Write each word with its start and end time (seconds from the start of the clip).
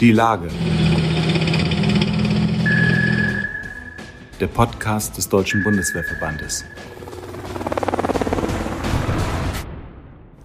Die 0.00 0.12
Lage. 0.12 0.48
Der 4.40 4.46
Podcast 4.48 5.16
des 5.16 5.28
Deutschen 5.28 5.62
Bundeswehrverbandes. 5.62 6.64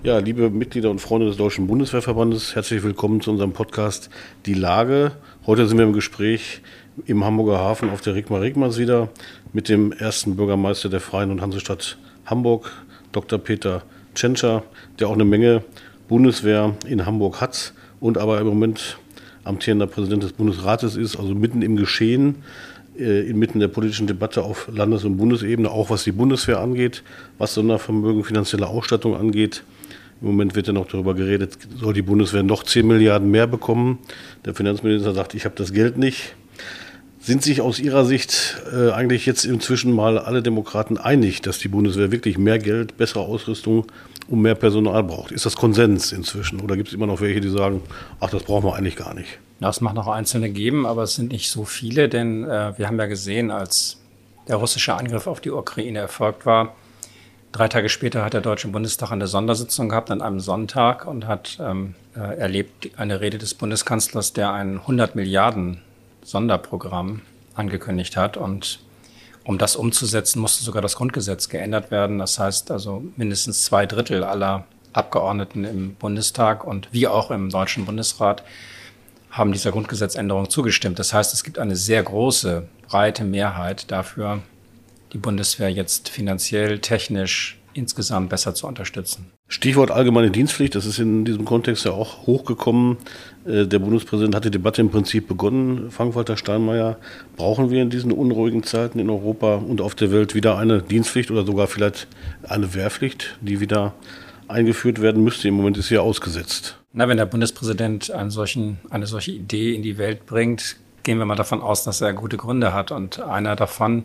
Ja, 0.04 0.20
liebe 0.20 0.49
Mitglieder 0.49 0.91
und 0.91 0.99
Freunde 0.99 1.28
des 1.28 1.38
Deutschen 1.38 1.68
Bundeswehrverbandes, 1.68 2.55
herzlich 2.55 2.83
willkommen 2.83 3.21
zu 3.21 3.31
unserem 3.31 3.54
Podcast 3.54 4.10
Die 4.46 4.54
Lage. 4.54 5.14
Heute 5.46 5.68
sind 5.68 5.77
wir 5.77 5.86
im 5.86 5.93
Gespräch 5.93 6.61
im 7.05 7.25
Hamburger 7.25 7.59
Hafen 7.59 7.89
auf 7.89 8.02
der 8.02 8.16
Rigmar 8.16 8.41
Rigmars 8.41 8.77
wieder 8.77 9.09
mit 9.54 9.70
dem 9.70 9.91
ersten 9.91 10.36
Bürgermeister 10.36 10.89
der 10.89 11.00
Freien 11.00 11.32
und 11.32 11.41
Hansestadt 11.41 11.98
Hamburg, 12.25 12.71
Dr. 13.11 13.39
Peter 13.39 13.84
Tschentscher, 14.16 14.64
der 15.00 15.07
auch 15.09 15.14
eine 15.14 15.25
Menge 15.25 15.64
Bundeswehr 16.07 16.75
in 16.88 17.05
Hamburg 17.05 17.41
hat 17.41 17.73
und 18.00 18.18
aber 18.18 18.39
im 18.39 18.48
Moment 18.48 18.98
amtierender 19.48 19.88
Präsident 19.88 20.23
des 20.23 20.34
Bundesrates 20.34 20.95
ist, 20.95 21.17
also 21.17 21.34
mitten 21.34 21.62
im 21.62 21.76
Geschehen, 21.76 22.35
äh, 22.98 23.27
inmitten 23.30 23.59
der 23.59 23.67
politischen 23.67 24.08
Debatte 24.08 24.44
auf 24.44 24.70
Landes- 24.73 25.05
und 25.05 25.17
Bundesebene, 25.17 25.70
auch 25.70 25.89
was 25.89 26.03
die 26.03 26.12
Bundeswehr 26.12 26.59
angeht, 26.59 27.03
was 27.38 27.53
Sondervermögen, 27.53 28.23
finanzielle 28.23 28.67
Ausstattung 28.67 29.16
angeht. 29.16 29.63
Im 30.22 30.27
Moment 30.27 30.55
wird 30.55 30.67
ja 30.67 30.73
noch 30.73 30.88
darüber 30.88 31.13
geredet, 31.13 31.58
soll 31.80 31.94
die 31.94 32.02
Bundeswehr 32.02 32.41
noch 32.41 32.63
10 32.63 32.88
Milliarden 32.88 33.30
mehr 33.30 33.45
bekommen. 33.45 33.99
Der 34.45 34.55
Finanzminister 34.55 35.13
sagt, 35.13 35.36
ich 35.36 35.45
habe 35.45 35.55
das 35.55 35.73
Geld 35.73 35.98
nicht. 35.98 36.36
Sind 37.27 37.44
sich 37.44 37.59
aus 37.59 37.77
Ihrer 37.77 38.05
Sicht 38.05 38.55
äh, 38.72 38.91
eigentlich 38.91 39.26
jetzt 39.26 39.44
inzwischen 39.44 39.91
mal 39.91 40.17
alle 40.17 40.41
Demokraten 40.41 40.98
einig, 40.98 41.41
dass 41.41 41.59
die 41.59 41.67
Bundeswehr 41.67 42.09
wirklich 42.09 42.38
mehr 42.38 42.58
Geld, 42.58 42.95
bessere 42.95 43.20
Ausrüstung 43.20 43.86
und 44.30 44.41
mehr 44.41 44.55
Personal 44.55 45.03
braucht? 45.03 45.34
Ist 45.34 45.45
das 45.45 45.58
Konsens 45.58 46.13
inzwischen? 46.13 46.62
Oder 46.62 46.77
gibt 46.77 46.88
es 46.88 46.94
immer 46.94 47.05
noch 47.05 47.20
welche, 47.20 47.41
die 47.41 47.50
sagen, 47.50 47.81
ach, 48.22 48.30
das 48.30 48.44
brauchen 48.44 48.63
wir 48.63 48.77
eigentlich 48.77 48.95
gar 48.95 49.13
nicht? 49.13 49.40
Ja, 49.59 49.67
es 49.67 49.81
mag 49.81 49.94
noch 49.94 50.08
Einzelne 50.08 50.50
geben, 50.52 50.86
aber 50.86 51.03
es 51.03 51.16
sind 51.16 51.34
nicht 51.34 51.52
so 51.52 51.66
viele, 51.66 52.08
denn 52.08 52.45
äh, 52.45 52.78
wir 52.78 52.88
haben 52.88 52.98
ja 52.98 53.08
gesehen, 53.08 53.52
als 53.52 53.98
der 54.48 54.55
russische 54.55 54.94
Angriff 54.94 55.28
auf 55.28 55.42
die 55.42 55.52
Ukraine 55.52 56.00
erfolgt 56.00 56.45
war, 56.45 56.78
drei 57.52 57.67
Tage 57.67 57.89
später 57.89 58.23
hat 58.23 58.36
der 58.36 58.39
Deutsche 58.39 58.70
Bundestag 58.70 59.11
eine 59.11 59.28
Sondersitzung 59.28 59.89
gehabt 59.89 60.11
an 60.11 60.22
einem 60.22 60.39
Sonntag 60.39 61.05
und 61.05 61.28
hat 61.28 61.58
ähm, 61.59 61.94
äh, 62.16 62.38
erlebt 62.38 62.89
eine 62.95 63.20
Rede 63.20 63.38
des 63.38 63.53
Bundeskanzlers, 63.53 64.31
der 64.31 64.53
ein 64.53 64.78
100 64.78 65.16
Milliarden 65.16 65.81
Sonderprogramm 66.28 67.22
angekündigt 67.56 68.17
hat. 68.17 68.36
Und 68.36 68.80
um 69.45 69.58
das 69.58 69.78
umzusetzen, 69.78 70.42
musste 70.42 70.64
sogar 70.64 70.81
das 70.81 70.97
Grundgesetz 70.97 71.47
geändert 71.47 71.89
werden. 71.89 72.20
Das 72.20 72.38
heißt 72.38 72.70
also 72.70 73.03
mindestens 73.16 73.64
zwei 73.64 73.86
Drittel 73.86 74.23
aller 74.23 74.66
Abgeordneten 74.92 75.64
im 75.64 75.95
Bundestag 75.95 76.66
und 76.66 76.89
wie 76.92 77.08
auch 77.08 77.31
im 77.31 77.50
Deutschen 77.50 77.86
Bundesrat 77.86 78.44
haben 79.31 79.53
dieser 79.53 79.72
Grundgesetzänderung 79.72 80.50
zugestimmt. 80.50 81.00
Das 81.00 81.14
heißt, 81.14 81.33
es 81.33 81.44
gibt 81.44 81.59
eine 81.59 81.75
sehr 81.75 82.03
große, 82.03 82.67
breite 82.88 83.23
Mehrheit 83.23 83.92
dafür, 83.92 84.42
die 85.14 85.17
Bundeswehr 85.17 85.72
jetzt 85.72 86.09
finanziell, 86.09 86.80
technisch 86.80 87.58
insgesamt 87.78 88.30
besser 88.30 88.53
zu 88.53 88.67
unterstützen. 88.67 89.28
Stichwort 89.47 89.92
allgemeine 89.92 90.31
Dienstpflicht, 90.31 90.75
das 90.75 90.86
ist 90.86 91.00
in 91.00 91.23
diesem 91.23 91.45
Kontext 91.45 91.86
ja 91.86 91.92
auch 91.92 92.25
hochgekommen. 92.28 92.97
Äh, 93.45 93.66
der 93.66 93.80
Bundespräsident 93.80 94.36
hat 94.36 94.45
die 94.45 94.52
Debatte 94.52 94.81
im 94.81 94.89
Prinzip 94.89 95.28
begonnen. 95.28 95.92
Frank-Walter 95.92 96.38
Steinmeier, 96.38 96.98
brauchen 97.36 97.70
wir 97.70 97.81
in 97.81 97.89
diesen 97.89 98.11
unruhigen 98.11 98.64
Zeiten 98.64 99.00
in 99.00 99.09
Europa 99.09 99.55
und 99.55 99.81
auf 99.81 99.95
der 99.95 100.11
Welt 100.11 100.36
wieder 100.36 100.58
eine 100.58 100.81
Dienstpflicht 100.81 101.31
oder 101.31 101.45
sogar 101.45 101.67
vielleicht 101.67 102.08
eine 102.44 102.73
Wehrpflicht, 102.73 103.38
die 103.42 103.59
wieder 103.59 103.94
eingeführt 104.48 105.02
werden 105.02 105.23
müsste? 105.23 105.48
Im 105.48 105.53
Moment 105.53 105.78
ist 105.78 105.88
sie 105.88 105.95
ja 105.95 106.02
ausgesetzt. 106.02 106.78
Na, 106.94 107.08
wenn 107.08 107.17
der 107.17 107.25
Bundespräsident 107.25 108.11
solchen, 108.30 108.80
eine 108.89 109.05
solche 109.05 109.31
Idee 109.31 109.75
in 109.75 109.83
die 109.83 109.98
Welt 109.98 110.25
bringt, 110.25 110.78
gehen 111.03 111.20
wir 111.20 111.25
mal 111.25 111.36
davon 111.36 111.61
aus, 111.61 111.83
dass 111.83 112.02
er 112.02 112.14
gute 112.14 112.38
Gründe 112.38 112.73
hat. 112.73 112.92
Und 112.92 113.22
einer 113.22 113.55
davon 113.55 114.03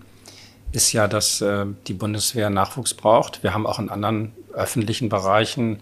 ist 0.72 0.92
ja, 0.92 1.06
dass 1.06 1.40
äh, 1.40 1.66
die 1.86 1.94
Bundeswehr 1.94 2.50
Nachwuchs 2.50 2.94
braucht. 2.94 3.42
Wir 3.42 3.54
haben 3.54 3.66
auch 3.66 3.78
in 3.78 3.90
anderen 3.90 4.32
öffentlichen 4.52 5.08
Bereichen 5.08 5.80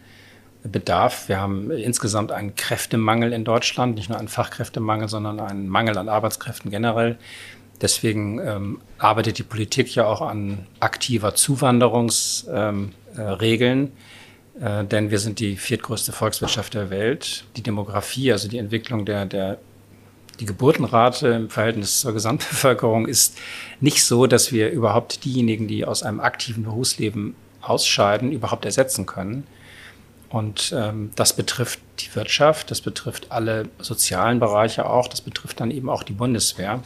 Bedarf. 0.63 1.29
Wir 1.29 1.41
haben 1.41 1.71
insgesamt 1.71 2.33
einen 2.33 2.55
Kräftemangel 2.55 3.33
in 3.33 3.45
Deutschland, 3.45 3.95
nicht 3.95 4.11
nur 4.11 4.19
einen 4.19 4.29
Fachkräftemangel, 4.29 5.09
sondern 5.09 5.41
einen 5.41 5.69
Mangel 5.69 5.97
an 5.97 6.09
Arbeitskräften 6.09 6.71
generell. 6.71 7.19
Deswegen 7.81 8.39
ähm, 8.41 8.81
arbeitet 8.99 9.39
die 9.39 9.43
Politik 9.43 9.95
ja 9.95 10.05
auch 10.05 10.21
an 10.21 10.67
aktiver 10.81 11.35
Zuwanderungsregeln, 11.35 13.81
ähm, 13.81 13.93
äh, 14.61 14.81
äh, 14.81 14.85
denn 14.85 15.11
wir 15.11 15.19
sind 15.19 15.41
die 15.41 15.57
viertgrößte 15.57 16.13
Volkswirtschaft 16.13 16.75
der 16.75 16.91
Welt. 16.91 17.45
Die 17.57 17.63
Demografie, 17.63 18.33
also 18.33 18.49
die 18.49 18.59
Entwicklung 18.59 19.07
der, 19.07 19.25
der 19.25 19.59
die 20.41 20.47
Geburtenrate 20.47 21.29
im 21.29 21.51
Verhältnis 21.51 22.01
zur 22.01 22.13
Gesamtbevölkerung 22.13 23.07
ist 23.07 23.37
nicht 23.81 24.05
so, 24.05 24.27
dass 24.27 24.53
wir 24.53 24.71
überhaupt 24.71 25.25
diejenigen, 25.25 25.69
die 25.69 25.85
aus 25.85 26.03
einem 26.03 26.21
aktiven 26.21 26.65
Berufsleben 26.65 27.37
ausscheiden, 27.61 28.33
überhaupt 28.33 28.65
ersetzen 28.65 29.05
können. 29.05 29.47
Und 30.31 30.73
ähm, 30.77 31.11
das 31.17 31.35
betrifft 31.35 31.81
die 31.99 32.15
Wirtschaft, 32.15 32.71
das 32.71 32.81
betrifft 32.81 33.31
alle 33.31 33.69
sozialen 33.81 34.41
Bereiche 34.41 34.89
auch, 34.89 35.09
das 35.09 35.21
betrifft 35.21 35.61
dann 35.61 35.71
eben 35.71 35.91
auch 35.91 36.05
die 36.05 36.13
Bundeswehr. 36.13 36.83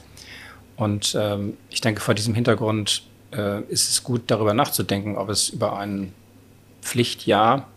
Und 0.76 1.16
ähm, 1.18 1.56
ich 1.70 1.80
denke, 1.80 2.00
vor 2.00 2.14
diesem 2.14 2.34
Hintergrund 2.34 3.02
äh, 3.32 3.62
ist 3.64 3.90
es 3.90 4.02
gut, 4.02 4.22
darüber 4.28 4.54
nachzudenken, 4.54 5.16
ob 5.16 5.28
es 5.28 5.50
über 5.50 5.78
ein 5.78 6.12
Pflichtjahr 6.82 7.68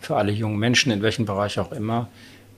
für 0.00 0.16
alle 0.16 0.32
jungen 0.32 0.58
Menschen, 0.58 0.92
in 0.92 1.02
welchem 1.02 1.24
Bereich 1.24 1.58
auch 1.58 1.72
immer, 1.72 2.08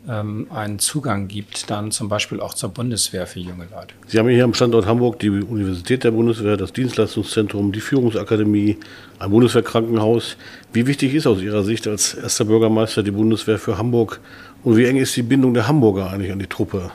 einen 0.07 0.79
Zugang 0.79 1.29
gibt, 1.29 1.71
dann 1.71 1.91
zum 1.91 2.11
Beispiel 2.11 2.41
auch 2.41 2.53
zur 2.53 2.69
Bundeswehr 2.69 3.27
für 3.27 3.41
junge 3.41 3.67
Leute. 3.71 3.95
Sie 4.07 4.19
haben 4.19 4.29
hier 4.29 4.45
am 4.45 4.53
Standort 4.53 4.85
Hamburg 4.85 5.19
die 5.19 5.31
Universität 5.31 6.05
der 6.05 6.11
Bundeswehr, 6.11 6.59
das 6.59 6.75
Dienstleistungszentrum, 6.75 7.73
die 7.73 7.81
Führungsakademie, 7.81 8.77
ein 9.19 9.31
Bundeswehrkrankenhaus. 9.31 10.37
Wie 10.75 10.87
wichtig 10.87 11.15
ist 11.15 11.27
aus 11.27 11.41
Ihrer 11.41 11.63
Sicht 11.63 11.87
als 11.87 12.13
erster 12.13 12.45
Bürgermeister 12.45 13.03
die 13.03 13.13
Bundeswehr 13.13 13.59
für 13.59 13.79
Hamburg 13.79 14.21
und 14.63 14.77
wie 14.77 14.85
eng 14.85 14.97
ist 14.97 15.17
die 15.17 15.23
Bindung 15.23 15.55
der 15.55 15.69
Hamburger 15.69 16.11
eigentlich 16.11 16.33
an 16.33 16.39
die 16.39 16.49
Truppe? 16.49 16.91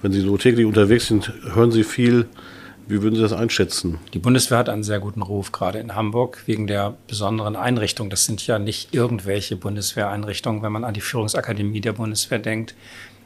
Wenn 0.00 0.12
Sie 0.12 0.20
so 0.20 0.36
täglich 0.36 0.64
unterwegs 0.64 1.08
sind, 1.08 1.32
hören 1.54 1.72
Sie 1.72 1.82
viel 1.82 2.26
wie 2.92 3.02
würden 3.02 3.16
Sie 3.16 3.22
das 3.22 3.32
einschätzen? 3.32 3.98
Die 4.12 4.18
Bundeswehr 4.18 4.58
hat 4.58 4.68
einen 4.68 4.82
sehr 4.82 5.00
guten 5.00 5.22
Ruf, 5.22 5.50
gerade 5.50 5.78
in 5.78 5.94
Hamburg, 5.94 6.42
wegen 6.44 6.66
der 6.66 6.94
besonderen 7.06 7.56
Einrichtung. 7.56 8.10
Das 8.10 8.26
sind 8.26 8.46
ja 8.46 8.58
nicht 8.58 8.94
irgendwelche 8.94 9.56
Bundeswehreinrichtungen, 9.56 10.62
wenn 10.62 10.72
man 10.72 10.84
an 10.84 10.92
die 10.92 11.00
Führungsakademie 11.00 11.80
der 11.80 11.94
Bundeswehr 11.94 12.38
denkt. 12.38 12.74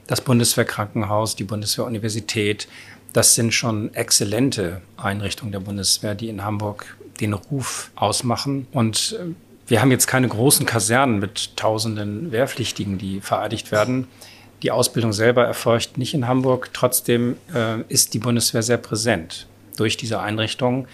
Das 0.07 0.21
Bundeswehrkrankenhaus, 0.21 1.35
die 1.35 1.43
Bundeswehruniversität, 1.43 2.69
das 3.13 3.35
sind 3.35 3.53
schon 3.53 3.93
exzellente 3.93 4.83
Einrichtungen 4.97 5.51
der 5.51 5.61
Bundeswehr, 5.61 6.15
die 6.15 6.29
in 6.29 6.45
Hamburg 6.45 6.97
den 7.21 7.33
Ruf 7.33 7.91
ausmachen. 7.97 8.69
Und 8.71 9.19
äh, 9.19 9.33
wir 9.67 9.81
haben 9.81 9.91
jetzt 9.91 10.07
keine 10.07 10.29
großen 10.29 10.65
Kasernen 10.65 11.19
mit 11.19 11.57
tausenden 11.57 12.31
Wehrpflichtigen, 12.31 12.99
die 12.99 13.21
vereidigt 13.21 13.73
werden. 13.73 14.07
Die 14.63 14.71
Ausbildung 14.71 15.13
selber 15.13 15.45
erfolgt 15.45 15.99
nicht 15.99 16.15
in 16.15 16.29
Hamburg. 16.29 16.71
Trotzdem 16.73 17.37
äh, 17.53 17.81
ist 17.89 18.15
die 18.15 18.21
Bundeswehr 18.21 18.63
sehr 18.63 18.79
präsent 18.79 19.49
durch 19.77 19.97
diese 19.97 20.21
Einrichtung. 20.21 20.87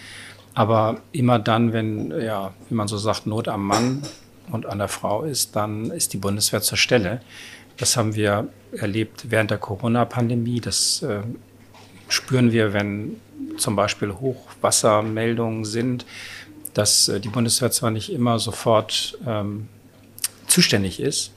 Aber 0.53 1.01
immer 1.11 1.39
dann, 1.39 1.73
wenn, 1.73 2.11
ja, 2.11 2.53
wie 2.69 2.75
man 2.75 2.87
so 2.87 2.97
sagt, 2.97 3.25
Not 3.25 3.47
am 3.47 3.65
Mann 3.65 4.03
und 4.51 4.65
an 4.65 4.77
der 4.77 4.87
Frau 4.87 5.23
ist, 5.23 5.55
dann 5.55 5.89
ist 5.89 6.13
die 6.13 6.17
Bundeswehr 6.17 6.61
zur 6.61 6.77
Stelle. 6.77 7.21
Das 7.77 7.97
haben 7.97 8.13
wir 8.15 8.47
erlebt 8.71 9.31
während 9.31 9.49
der 9.49 9.57
Corona-Pandemie. 9.57 10.61
Das 10.61 11.01
äh, 11.01 11.21
spüren 12.07 12.51
wir, 12.51 12.73
wenn 12.73 13.17
zum 13.57 13.75
Beispiel 13.75 14.13
Hochwassermeldungen 14.13 15.65
sind, 15.65 16.05
dass 16.73 17.07
äh, 17.07 17.19
die 17.19 17.29
Bundeswehr 17.29 17.71
zwar 17.71 17.91
nicht 17.91 18.11
immer 18.11 18.39
sofort 18.39 19.17
ähm, 19.25 19.67
zuständig 20.47 20.99
ist, 20.99 21.31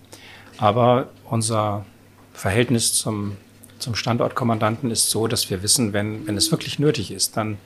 aber 0.59 1.09
unser 1.25 1.87
Verhältnis 2.33 2.93
zum, 2.93 3.37
zum 3.79 3.95
Standortkommandanten 3.95 4.91
ist 4.91 5.11
so, 5.11 5.27
dass 5.27 5.51
wir 5.51 5.63
wissen, 5.63 5.93
wenn, 5.93 6.27
wenn 6.27 6.37
es 6.37 6.51
wirklich 6.51 6.79
nötig 6.79 7.11
ist, 7.11 7.37
dann 7.37 7.59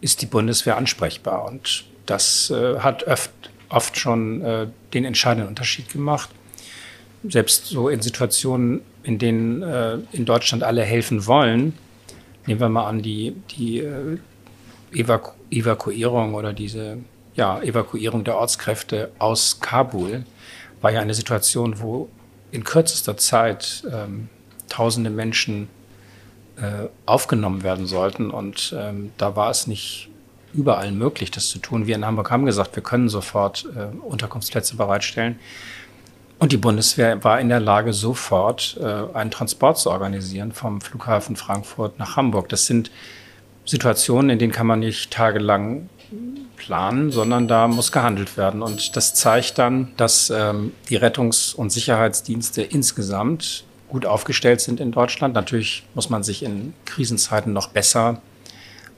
ist 0.00 0.22
die 0.22 0.26
Bundeswehr 0.26 0.76
ansprechbar. 0.76 1.44
Und 1.44 1.84
das 2.06 2.50
äh, 2.50 2.78
hat 2.78 3.06
oft, 3.06 3.30
oft 3.68 3.96
schon 3.96 4.42
äh, 4.42 4.66
den 4.94 5.04
entscheidenden 5.04 5.48
Unterschied 5.48 5.90
gemacht. 5.92 6.30
Selbst 7.28 7.66
so 7.66 7.88
in 7.88 8.00
Situationen, 8.00 8.80
in 9.02 9.18
denen 9.18 9.62
äh, 9.62 9.98
in 10.12 10.24
Deutschland 10.24 10.62
alle 10.62 10.82
helfen 10.82 11.26
wollen, 11.26 11.74
nehmen 12.46 12.60
wir 12.60 12.68
mal 12.68 12.86
an, 12.86 13.02
die, 13.02 13.34
die 13.56 13.78
äh, 13.80 14.18
Evaku 14.92 15.32
Evakuierung 15.50 16.34
oder 16.34 16.52
diese 16.52 16.98
ja, 17.34 17.60
Evakuierung 17.62 18.24
der 18.24 18.36
Ortskräfte 18.36 19.10
aus 19.18 19.60
Kabul 19.60 20.24
war 20.80 20.90
ja 20.90 21.00
eine 21.00 21.14
Situation, 21.14 21.80
wo 21.80 22.08
in 22.50 22.64
kürzester 22.64 23.16
Zeit 23.16 23.82
ähm, 23.90 24.28
tausende 24.68 25.10
Menschen 25.10 25.68
äh, 26.56 26.88
aufgenommen 27.06 27.62
werden 27.62 27.86
sollten. 27.86 28.30
Und 28.30 28.74
ähm, 28.76 29.12
da 29.16 29.36
war 29.36 29.50
es 29.50 29.66
nicht 29.66 30.08
überall 30.52 30.92
möglich, 30.92 31.30
das 31.30 31.48
zu 31.48 31.58
tun. 31.58 31.86
Wir 31.86 31.94
in 31.94 32.04
Hamburg 32.04 32.30
haben 32.30 32.46
gesagt, 32.46 32.74
wir 32.76 32.82
können 32.82 33.08
sofort 33.08 33.66
äh, 33.76 33.96
Unterkunftsplätze 34.04 34.76
bereitstellen. 34.76 35.38
Und 36.38 36.52
die 36.52 36.56
Bundeswehr 36.56 37.22
war 37.24 37.40
in 37.40 37.48
der 37.48 37.60
Lage, 37.60 37.92
sofort 37.92 38.78
äh, 38.80 39.16
einen 39.16 39.30
Transport 39.30 39.78
zu 39.78 39.90
organisieren 39.90 40.52
vom 40.52 40.80
Flughafen 40.80 41.36
Frankfurt 41.36 41.98
nach 41.98 42.16
Hamburg. 42.16 42.48
Das 42.48 42.66
sind 42.66 42.90
Situationen, 43.64 44.30
in 44.30 44.38
denen 44.38 44.52
kann 44.52 44.66
man 44.66 44.78
nicht 44.78 45.10
tagelang 45.10 45.88
planen, 46.56 47.10
sondern 47.10 47.48
da 47.48 47.68
muss 47.68 47.92
gehandelt 47.92 48.36
werden. 48.36 48.62
Und 48.62 48.96
das 48.96 49.14
zeigt 49.14 49.58
dann, 49.58 49.92
dass 49.96 50.30
ähm, 50.30 50.72
die 50.88 50.96
Rettungs- 50.96 51.54
und 51.54 51.70
Sicherheitsdienste 51.70 52.62
insgesamt 52.62 53.64
gut 53.88 54.06
aufgestellt 54.06 54.60
sind 54.60 54.80
in 54.80 54.92
Deutschland. 54.92 55.34
Natürlich 55.34 55.84
muss 55.94 56.10
man 56.10 56.22
sich 56.22 56.42
in 56.42 56.74
Krisenzeiten 56.84 57.52
noch 57.52 57.68
besser 57.68 58.20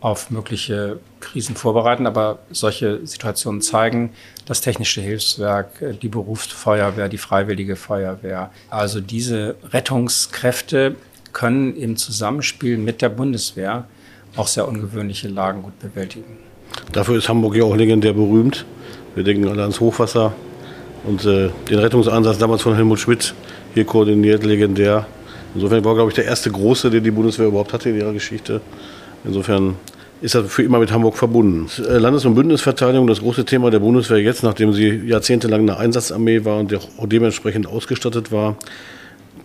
auf 0.00 0.30
mögliche 0.30 0.98
Krisen 1.20 1.56
vorbereiten, 1.56 2.06
aber 2.06 2.38
solche 2.50 3.06
Situationen 3.06 3.60
zeigen, 3.60 4.10
das 4.46 4.62
technische 4.62 5.00
Hilfswerk, 5.00 5.82
äh, 5.82 5.92
die 5.92 6.08
Berufsfeuerwehr, 6.08 7.08
die 7.08 7.18
freiwillige 7.18 7.76
Feuerwehr, 7.76 8.50
also 8.70 9.00
diese 9.00 9.56
Rettungskräfte 9.70 10.96
können 11.32 11.76
im 11.76 11.96
Zusammenspiel 11.96 12.78
mit 12.78 13.02
der 13.02 13.10
Bundeswehr 13.10 13.84
auch 14.36 14.48
sehr 14.48 14.66
ungewöhnliche 14.66 15.28
Lagen 15.28 15.62
gut 15.62 15.78
bewältigen. 15.78 16.38
Dafür 16.92 17.16
ist 17.16 17.28
Hamburg 17.28 17.56
ja 17.56 17.64
auch 17.64 17.76
legendär 17.76 18.12
berühmt. 18.12 18.64
Wir 19.14 19.24
denken 19.24 19.48
alle 19.48 19.62
ans 19.62 19.80
Hochwasser 19.80 20.32
und 21.04 21.24
äh, 21.24 21.50
den 21.68 21.78
Rettungsansatz 21.78 22.38
damals 22.38 22.62
von 22.62 22.74
Helmut 22.74 23.00
Schmidt 23.00 23.34
hier 23.74 23.84
koordiniert, 23.84 24.44
legendär. 24.44 25.06
Insofern 25.54 25.84
war, 25.84 25.94
glaube 25.94 26.10
ich, 26.10 26.14
der 26.14 26.24
erste 26.24 26.50
große, 26.50 26.90
den 26.90 27.02
die 27.02 27.10
Bundeswehr 27.10 27.46
überhaupt 27.46 27.72
hatte 27.72 27.90
in 27.90 27.96
ihrer 27.96 28.12
Geschichte. 28.12 28.60
Insofern 29.24 29.76
ist 30.20 30.34
das 30.34 30.52
für 30.52 30.62
immer 30.62 30.78
mit 30.78 30.92
Hamburg 30.92 31.16
verbunden. 31.16 31.66
Äh, 31.88 31.98
Landes- 31.98 32.24
und 32.24 32.34
Bündnisverteidigung, 32.34 33.06
das 33.06 33.20
große 33.20 33.44
Thema 33.44 33.70
der 33.70 33.78
Bundeswehr 33.78 34.18
jetzt, 34.18 34.42
nachdem 34.42 34.72
sie 34.72 34.88
jahrzehntelang 35.06 35.62
eine 35.62 35.78
Einsatzarmee 35.78 36.44
war 36.44 36.58
und 36.58 36.74
auch 36.74 37.06
dementsprechend 37.06 37.66
ausgestattet 37.66 38.30
war. 38.30 38.56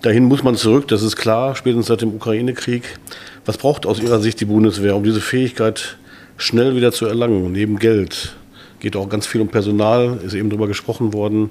Dahin 0.02 0.26
muss 0.26 0.44
man 0.44 0.56
zurück, 0.56 0.88
das 0.90 1.02
ist 1.02 1.16
klar, 1.16 1.56
spätestens 1.56 1.88
seit 1.88 2.02
dem 2.02 2.14
Ukraine-Krieg. 2.14 2.84
Was 3.46 3.58
braucht 3.58 3.86
aus 3.86 4.00
Ihrer 4.00 4.20
Sicht 4.20 4.40
die 4.40 4.46
Bundeswehr, 4.46 4.96
um 4.96 5.04
diese 5.04 5.22
Fähigkeit 5.22 5.98
schnell 6.38 6.76
wieder 6.76 6.92
zu 6.92 7.06
erlangen, 7.06 7.52
neben 7.52 7.80
Geld? 7.80 8.36
Geht 8.80 8.96
auch 8.96 9.08
ganz 9.10 9.26
viel 9.26 9.42
um 9.42 9.48
Personal, 9.48 10.20
ist 10.24 10.34
eben 10.34 10.50
darüber 10.50 10.68
gesprochen 10.68 11.14
worden. 11.14 11.50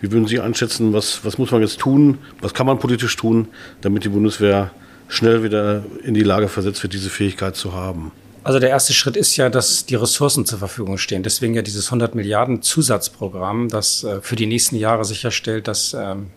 Wie 0.00 0.12
würden 0.12 0.26
Sie 0.26 0.40
einschätzen, 0.40 0.92
was, 0.92 1.24
was 1.24 1.38
muss 1.38 1.50
man 1.50 1.62
jetzt 1.62 1.78
tun, 1.78 2.18
was 2.40 2.54
kann 2.54 2.66
man 2.66 2.78
politisch 2.78 3.16
tun, 3.16 3.48
damit 3.80 4.04
die 4.04 4.10
Bundeswehr 4.10 4.70
schnell 5.08 5.42
wieder 5.42 5.84
in 6.04 6.14
die 6.14 6.22
Lage 6.22 6.48
versetzt 6.48 6.82
wird, 6.82 6.92
diese 6.92 7.10
Fähigkeit 7.10 7.56
zu 7.56 7.72
haben? 7.72 8.12
Also 8.46 8.60
der 8.60 8.70
erste 8.70 8.92
Schritt 8.92 9.16
ist 9.16 9.36
ja, 9.36 9.48
dass 9.48 9.86
die 9.86 9.96
Ressourcen 9.96 10.46
zur 10.46 10.60
Verfügung 10.60 10.98
stehen. 10.98 11.24
Deswegen 11.24 11.54
ja 11.54 11.62
dieses 11.62 11.86
100 11.86 12.14
Milliarden 12.14 12.62
Zusatzprogramm, 12.62 13.68
das 13.68 14.04
äh, 14.04 14.20
für 14.20 14.36
die 14.36 14.46
nächsten 14.46 14.76
Jahre 14.76 15.04
sicherstellt, 15.04 15.66
dass 15.66 15.94
ähm, 15.94 16.28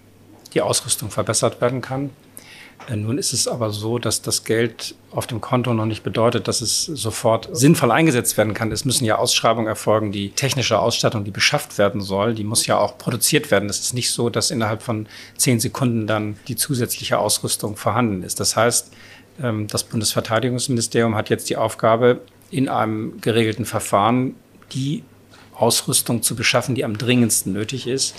die 0.55 0.61
Ausrüstung 0.61 1.11
verbessert 1.11 1.61
werden 1.61 1.81
kann. 1.81 2.09
Äh, 2.87 2.95
nun 2.95 3.17
ist 3.17 3.33
es 3.33 3.47
aber 3.47 3.71
so, 3.71 3.99
dass 3.99 4.21
das 4.21 4.43
Geld 4.43 4.95
auf 5.11 5.27
dem 5.27 5.41
Konto 5.41 5.73
noch 5.73 5.85
nicht 5.85 6.03
bedeutet, 6.03 6.47
dass 6.47 6.61
es 6.61 6.85
sofort 6.85 7.49
sinnvoll 7.51 7.91
eingesetzt 7.91 8.37
werden 8.37 8.53
kann. 8.53 8.71
Es 8.71 8.85
müssen 8.85 9.05
ja 9.05 9.17
Ausschreibungen 9.17 9.67
erfolgen, 9.67 10.11
die 10.11 10.29
technische 10.29 10.79
Ausstattung, 10.79 11.23
die 11.23 11.31
beschafft 11.31 11.77
werden 11.77 12.01
soll, 12.01 12.35
die 12.35 12.43
muss 12.43 12.65
ja 12.67 12.77
auch 12.77 12.97
produziert 12.97 13.51
werden. 13.51 13.69
Es 13.69 13.79
ist 13.79 13.93
nicht 13.93 14.11
so, 14.11 14.29
dass 14.29 14.51
innerhalb 14.51 14.81
von 14.81 15.07
zehn 15.37 15.59
Sekunden 15.59 16.07
dann 16.07 16.37
die 16.47 16.55
zusätzliche 16.55 17.17
Ausrüstung 17.19 17.75
vorhanden 17.75 18.23
ist. 18.23 18.39
Das 18.39 18.55
heißt, 18.55 18.91
ähm, 19.41 19.67
das 19.67 19.83
Bundesverteidigungsministerium 19.83 21.15
hat 21.15 21.29
jetzt 21.29 21.49
die 21.49 21.57
Aufgabe, 21.57 22.21
in 22.51 22.67
einem 22.67 23.21
geregelten 23.21 23.65
Verfahren 23.65 24.35
die 24.73 25.03
Ausrüstung 25.59 26.21
zu 26.21 26.35
beschaffen, 26.35 26.75
die 26.75 26.85
am 26.85 26.97
dringendsten 26.97 27.53
nötig 27.53 27.87
ist. 27.87 28.15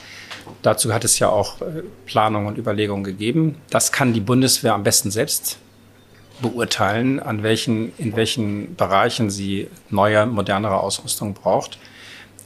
Dazu 0.62 0.92
hat 0.92 1.04
es 1.04 1.18
ja 1.18 1.28
auch 1.28 1.60
äh, 1.60 1.82
Planungen 2.06 2.48
und 2.48 2.58
Überlegungen 2.58 3.04
gegeben. 3.04 3.56
Das 3.70 3.92
kann 3.92 4.12
die 4.12 4.20
Bundeswehr 4.20 4.74
am 4.74 4.82
besten 4.82 5.10
selbst 5.10 5.58
beurteilen, 6.42 7.20
an 7.20 7.42
welchen, 7.42 7.92
in 7.98 8.16
welchen 8.16 8.74
Bereichen 8.76 9.30
sie 9.30 9.68
neue, 9.90 10.26
modernere 10.26 10.80
Ausrüstung 10.80 11.34
braucht. 11.34 11.78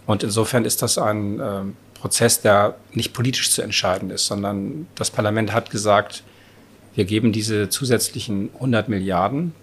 Und 0.07 0.23
insofern 0.23 0.65
ist 0.65 0.83
das 0.83 0.99
ein 0.99 1.41
äh, 1.41 1.61
Prozess, 1.95 2.41
der 2.41 2.77
nicht 2.93 3.13
politisch 3.13 3.51
zu 3.51 3.63
entscheiden 3.63 4.11
ist, 4.11 4.27
sondern 4.27 4.87
das 4.95 5.11
Parlament 5.11 5.53
hat 5.53 5.71
gesagt, 5.71 6.23
wir 6.95 7.05
geben 7.05 7.33
diese 7.33 7.69
zusätzlichen 7.69 8.51
100 8.55 8.89
Milliarden 8.89 9.55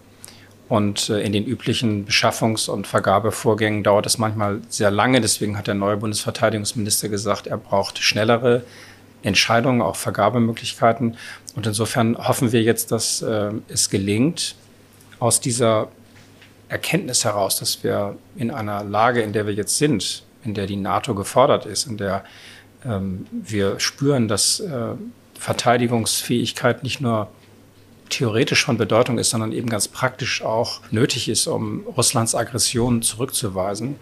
und 0.71 1.09
äh, 1.09 1.19
in 1.19 1.33
den 1.33 1.45
üblichen 1.45 2.07
Beschaffungs- 2.07 2.69
und 2.69 2.87
Vergabevorgängen 2.87 3.83
dauert 3.83 4.05
es 4.05 4.17
manchmal 4.17 4.61
sehr 4.69 4.89
lange. 4.89 5.19
Deswegen 5.19 5.57
hat 5.57 5.67
der 5.67 5.73
neue 5.73 5.97
Bundesverteidigungsminister 5.97 7.09
gesagt, 7.09 7.45
er 7.45 7.57
braucht 7.57 7.99
schnellere 7.99 8.63
Entscheidungen, 9.21 9.81
auch 9.81 9.97
Vergabemöglichkeiten. 9.97 11.17
Und 11.57 11.67
insofern 11.67 12.17
hoffen 12.17 12.53
wir 12.53 12.61
jetzt, 12.61 12.93
dass 12.93 13.21
äh, 13.21 13.51
es 13.67 13.89
gelingt, 13.89 14.55
aus 15.19 15.41
dieser 15.41 15.89
Erkenntnis 16.69 17.25
heraus, 17.25 17.59
dass 17.59 17.83
wir 17.83 18.15
in 18.37 18.49
einer 18.49 18.85
Lage, 18.85 19.23
in 19.23 19.33
der 19.33 19.45
wir 19.47 19.53
jetzt 19.53 19.77
sind, 19.77 20.23
in 20.45 20.53
der 20.53 20.67
die 20.67 20.77
NATO 20.77 21.13
gefordert 21.15 21.65
ist, 21.65 21.85
in 21.85 21.97
der 21.97 22.23
ähm, 22.85 23.27
wir 23.29 23.77
spüren, 23.81 24.29
dass 24.29 24.61
äh, 24.61 24.93
Verteidigungsfähigkeit 25.37 26.81
nicht 26.81 27.01
nur 27.01 27.27
theoretisch 28.11 28.63
von 28.65 28.77
Bedeutung 28.77 29.17
ist, 29.17 29.31
sondern 29.31 29.51
eben 29.51 29.69
ganz 29.69 29.87
praktisch 29.87 30.43
auch 30.43 30.81
nötig 30.91 31.27
ist, 31.29 31.47
um 31.47 31.83
Russlands 31.97 32.35
Aggression 32.35 33.01
zurückzuweisen, 33.01 33.95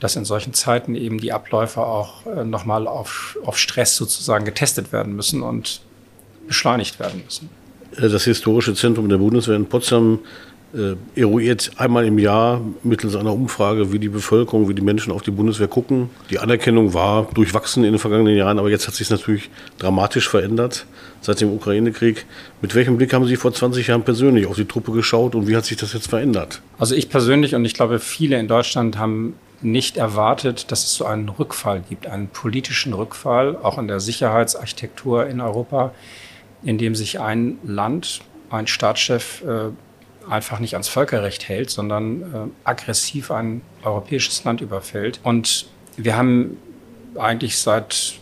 dass 0.00 0.16
in 0.16 0.24
solchen 0.24 0.52
Zeiten 0.52 0.94
eben 0.94 1.18
die 1.18 1.32
Abläufe 1.32 1.80
auch 1.80 2.26
äh, 2.26 2.44
nochmal 2.44 2.86
auf, 2.86 3.38
auf 3.44 3.58
Stress 3.58 3.96
sozusagen 3.96 4.44
getestet 4.44 4.92
werden 4.92 5.16
müssen 5.16 5.42
und 5.42 5.80
beschleunigt 6.46 6.98
werden 7.00 7.22
müssen. 7.24 7.48
Das 7.96 8.24
Historische 8.24 8.74
Zentrum 8.74 9.08
der 9.08 9.18
Bundeswehr 9.18 9.56
in 9.56 9.66
Potsdam 9.66 10.20
äh, 10.74 11.20
eruiert 11.20 11.72
einmal 11.76 12.06
im 12.06 12.18
Jahr 12.18 12.60
mittels 12.82 13.14
einer 13.14 13.32
Umfrage, 13.32 13.92
wie 13.92 13.98
die 13.98 14.08
Bevölkerung, 14.08 14.68
wie 14.68 14.74
die 14.74 14.82
Menschen 14.82 15.12
auf 15.12 15.22
die 15.22 15.30
Bundeswehr 15.30 15.68
gucken. 15.68 16.10
Die 16.30 16.38
Anerkennung 16.38 16.94
war 16.94 17.28
durchwachsen 17.34 17.84
in 17.84 17.92
den 17.92 17.98
vergangenen 17.98 18.36
Jahren, 18.36 18.58
aber 18.58 18.70
jetzt 18.70 18.86
hat 18.86 18.94
sich 18.94 19.10
natürlich 19.10 19.50
dramatisch 19.78 20.28
verändert 20.28 20.86
seit 21.20 21.40
dem 21.40 21.52
Ukraine-Krieg. 21.52 22.26
Mit 22.60 22.74
welchem 22.74 22.96
Blick 22.96 23.12
haben 23.12 23.26
Sie 23.26 23.36
vor 23.36 23.52
20 23.52 23.86
Jahren 23.86 24.02
persönlich 24.02 24.46
auf 24.46 24.56
die 24.56 24.64
Truppe 24.64 24.92
geschaut 24.92 25.34
und 25.34 25.46
wie 25.46 25.56
hat 25.56 25.64
sich 25.64 25.76
das 25.76 25.92
jetzt 25.92 26.08
verändert? 26.08 26.62
Also 26.78 26.94
ich 26.94 27.08
persönlich 27.08 27.54
und 27.54 27.64
ich 27.64 27.74
glaube 27.74 27.98
viele 27.98 28.38
in 28.38 28.48
Deutschland 28.48 28.98
haben 28.98 29.34
nicht 29.60 29.96
erwartet, 29.96 30.72
dass 30.72 30.84
es 30.84 30.94
so 30.94 31.04
einen 31.04 31.28
Rückfall 31.28 31.82
gibt, 31.88 32.06
einen 32.06 32.28
politischen 32.28 32.92
Rückfall, 32.94 33.56
auch 33.56 33.78
in 33.78 33.88
der 33.88 34.00
Sicherheitsarchitektur 34.00 35.26
in 35.26 35.40
Europa, 35.40 35.92
in 36.64 36.78
dem 36.78 36.94
sich 36.94 37.20
ein 37.20 37.58
Land, 37.62 38.22
ein 38.50 38.66
Staatschef 38.66 39.42
äh, 39.42 39.70
einfach 40.28 40.58
nicht 40.58 40.74
ans 40.74 40.88
Völkerrecht 40.88 41.48
hält, 41.48 41.70
sondern 41.70 42.22
äh, 42.22 42.26
aggressiv 42.64 43.30
ein 43.30 43.62
europäisches 43.82 44.44
Land 44.44 44.60
überfällt. 44.60 45.20
Und 45.22 45.66
wir 45.96 46.16
haben 46.16 46.56
eigentlich 47.16 47.58
seit 47.58 48.14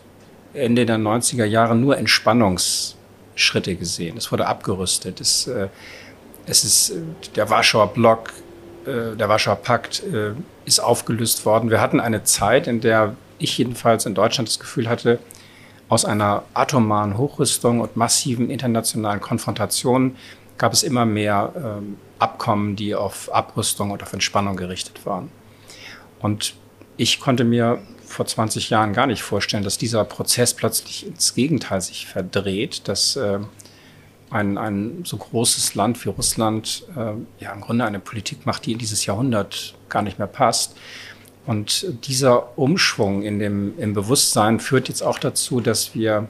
Ende 0.55 0.87
der 0.87 0.99
90er 0.99 1.45
Jahre 1.45 1.77
nur 1.77 1.97
Entspannungsschritte 1.97 3.77
gesehen. 3.77 4.17
Es 4.17 4.33
wurde 4.33 4.47
abgerüstet. 4.47 5.21
Es, 5.21 5.47
äh, 5.47 5.69
es 6.47 6.65
ist 6.65 6.91
äh, 6.91 7.03
der 7.37 7.51
Warschauer 7.51 7.93
Block, 7.93 8.33
äh, 8.87 9.17
der 9.17 9.29
Warschauer 9.29 9.57
Pakt 9.57 10.03
äh, 10.03 10.33
ist 10.65 10.81
aufgelöst 10.81 11.45
worden. 11.47 11.71
Wir 11.71 11.81
hatten 11.81 12.01
eine 12.01 12.25
Zeit, 12.25 12.67
in 12.67 12.81
der 12.81 13.15
ich 13.39 13.57
jedenfalls 13.59 14.07
in 14.07 14.15
Deutschland 14.15 14.49
das 14.49 14.59
Gefühl 14.59 14.89
hatte, 14.89 15.19
aus 15.89 16.05
einer 16.05 16.45
atomaren 16.55 17.19
Hochrüstung 17.19 17.81
und 17.81 17.97
massiven 17.97 18.49
internationalen 18.49 19.21
Konfrontationen 19.21 20.17
gab 20.61 20.75
es 20.75 20.83
immer 20.83 21.07
mehr 21.07 21.53
ähm, 21.57 21.97
Abkommen, 22.19 22.77
die 22.77 22.95
auf 22.95 23.33
Abrüstung 23.33 23.91
und 23.93 24.03
auf 24.03 24.13
Entspannung 24.13 24.57
gerichtet 24.57 25.07
waren. 25.07 25.31
Und 26.21 26.55
ich 26.99 27.19
konnte 27.19 27.45
mir 27.45 27.79
vor 28.05 28.27
20 28.27 28.69
Jahren 28.69 28.93
gar 28.93 29.07
nicht 29.07 29.23
vorstellen, 29.23 29.65
dass 29.65 29.79
dieser 29.79 30.05
Prozess 30.05 30.53
plötzlich 30.53 31.07
ins 31.07 31.35
Gegenteil 31.35 31.81
sich 31.81 32.07
verdreht, 32.07 32.89
dass 32.89 33.17
äh, 33.17 33.39
ein, 34.29 34.59
ein 34.59 35.03
so 35.07 35.17
großes 35.17 35.75
Land 35.77 36.05
wie 36.05 36.11
Russland 36.11 36.85
äh, 36.95 37.15
ja 37.43 37.55
im 37.55 37.63
Grunde 37.63 37.87
eine 37.87 37.99
Politik 37.99 38.45
macht, 38.45 38.67
die 38.67 38.73
in 38.73 38.79
dieses 38.79 39.07
Jahrhundert 39.07 39.75
gar 39.89 40.03
nicht 40.03 40.19
mehr 40.19 40.29
passt. 40.29 40.77
Und 41.47 42.07
dieser 42.07 42.59
Umschwung 42.59 43.23
in 43.23 43.39
dem, 43.39 43.79
im 43.79 43.95
Bewusstsein 43.95 44.61
führt 44.61 44.89
jetzt 44.89 45.03
auch 45.03 45.19
dazu, 45.19 45.63
dass 45.63 45.95
wir 45.95 46.29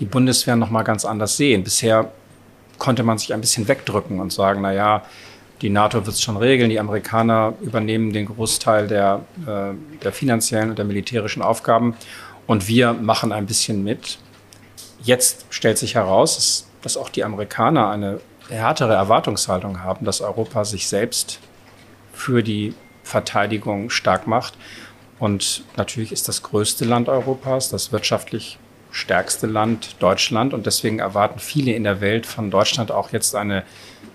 die 0.00 0.04
Bundeswehr 0.04 0.56
noch 0.56 0.70
mal 0.70 0.82
ganz 0.82 1.04
anders 1.04 1.36
sehen. 1.36 1.62
Bisher 1.62 2.10
konnte 2.78 3.02
man 3.02 3.18
sich 3.18 3.34
ein 3.34 3.40
bisschen 3.40 3.68
wegdrücken 3.68 4.20
und 4.20 4.32
sagen, 4.32 4.62
na 4.62 4.72
ja, 4.72 5.02
die 5.60 5.70
NATO 5.70 6.06
wird 6.06 6.14
es 6.14 6.22
schon 6.22 6.36
regeln, 6.36 6.70
die 6.70 6.78
Amerikaner 6.78 7.54
übernehmen 7.60 8.12
den 8.12 8.26
Großteil 8.26 8.86
der, 8.86 9.22
äh, 9.46 9.74
der 10.02 10.12
finanziellen 10.12 10.70
und 10.70 10.78
der 10.78 10.84
militärischen 10.84 11.42
Aufgaben 11.42 11.96
und 12.46 12.68
wir 12.68 12.92
machen 12.92 13.32
ein 13.32 13.46
bisschen 13.46 13.82
mit. 13.82 14.18
Jetzt 15.02 15.46
stellt 15.50 15.78
sich 15.78 15.94
heraus, 15.94 16.66
dass 16.82 16.96
auch 16.96 17.08
die 17.08 17.24
Amerikaner 17.24 17.90
eine 17.90 18.20
härtere 18.48 18.94
Erwartungshaltung 18.94 19.82
haben, 19.82 20.04
dass 20.04 20.20
Europa 20.20 20.64
sich 20.64 20.88
selbst 20.88 21.40
für 22.12 22.42
die 22.42 22.74
Verteidigung 23.02 23.90
stark 23.90 24.26
macht. 24.26 24.54
Und 25.18 25.64
natürlich 25.76 26.12
ist 26.12 26.28
das 26.28 26.42
größte 26.42 26.84
Land 26.84 27.08
Europas, 27.08 27.68
das 27.68 27.92
wirtschaftlich 27.92 28.58
stärkste 28.90 29.46
Land 29.46 29.96
Deutschland 30.00 30.54
und 30.54 30.66
deswegen 30.66 30.98
erwarten 30.98 31.38
viele 31.38 31.72
in 31.72 31.84
der 31.84 32.00
Welt 32.00 32.26
von 32.26 32.50
Deutschland 32.50 32.90
auch 32.90 33.12
jetzt 33.12 33.34
eine 33.34 33.64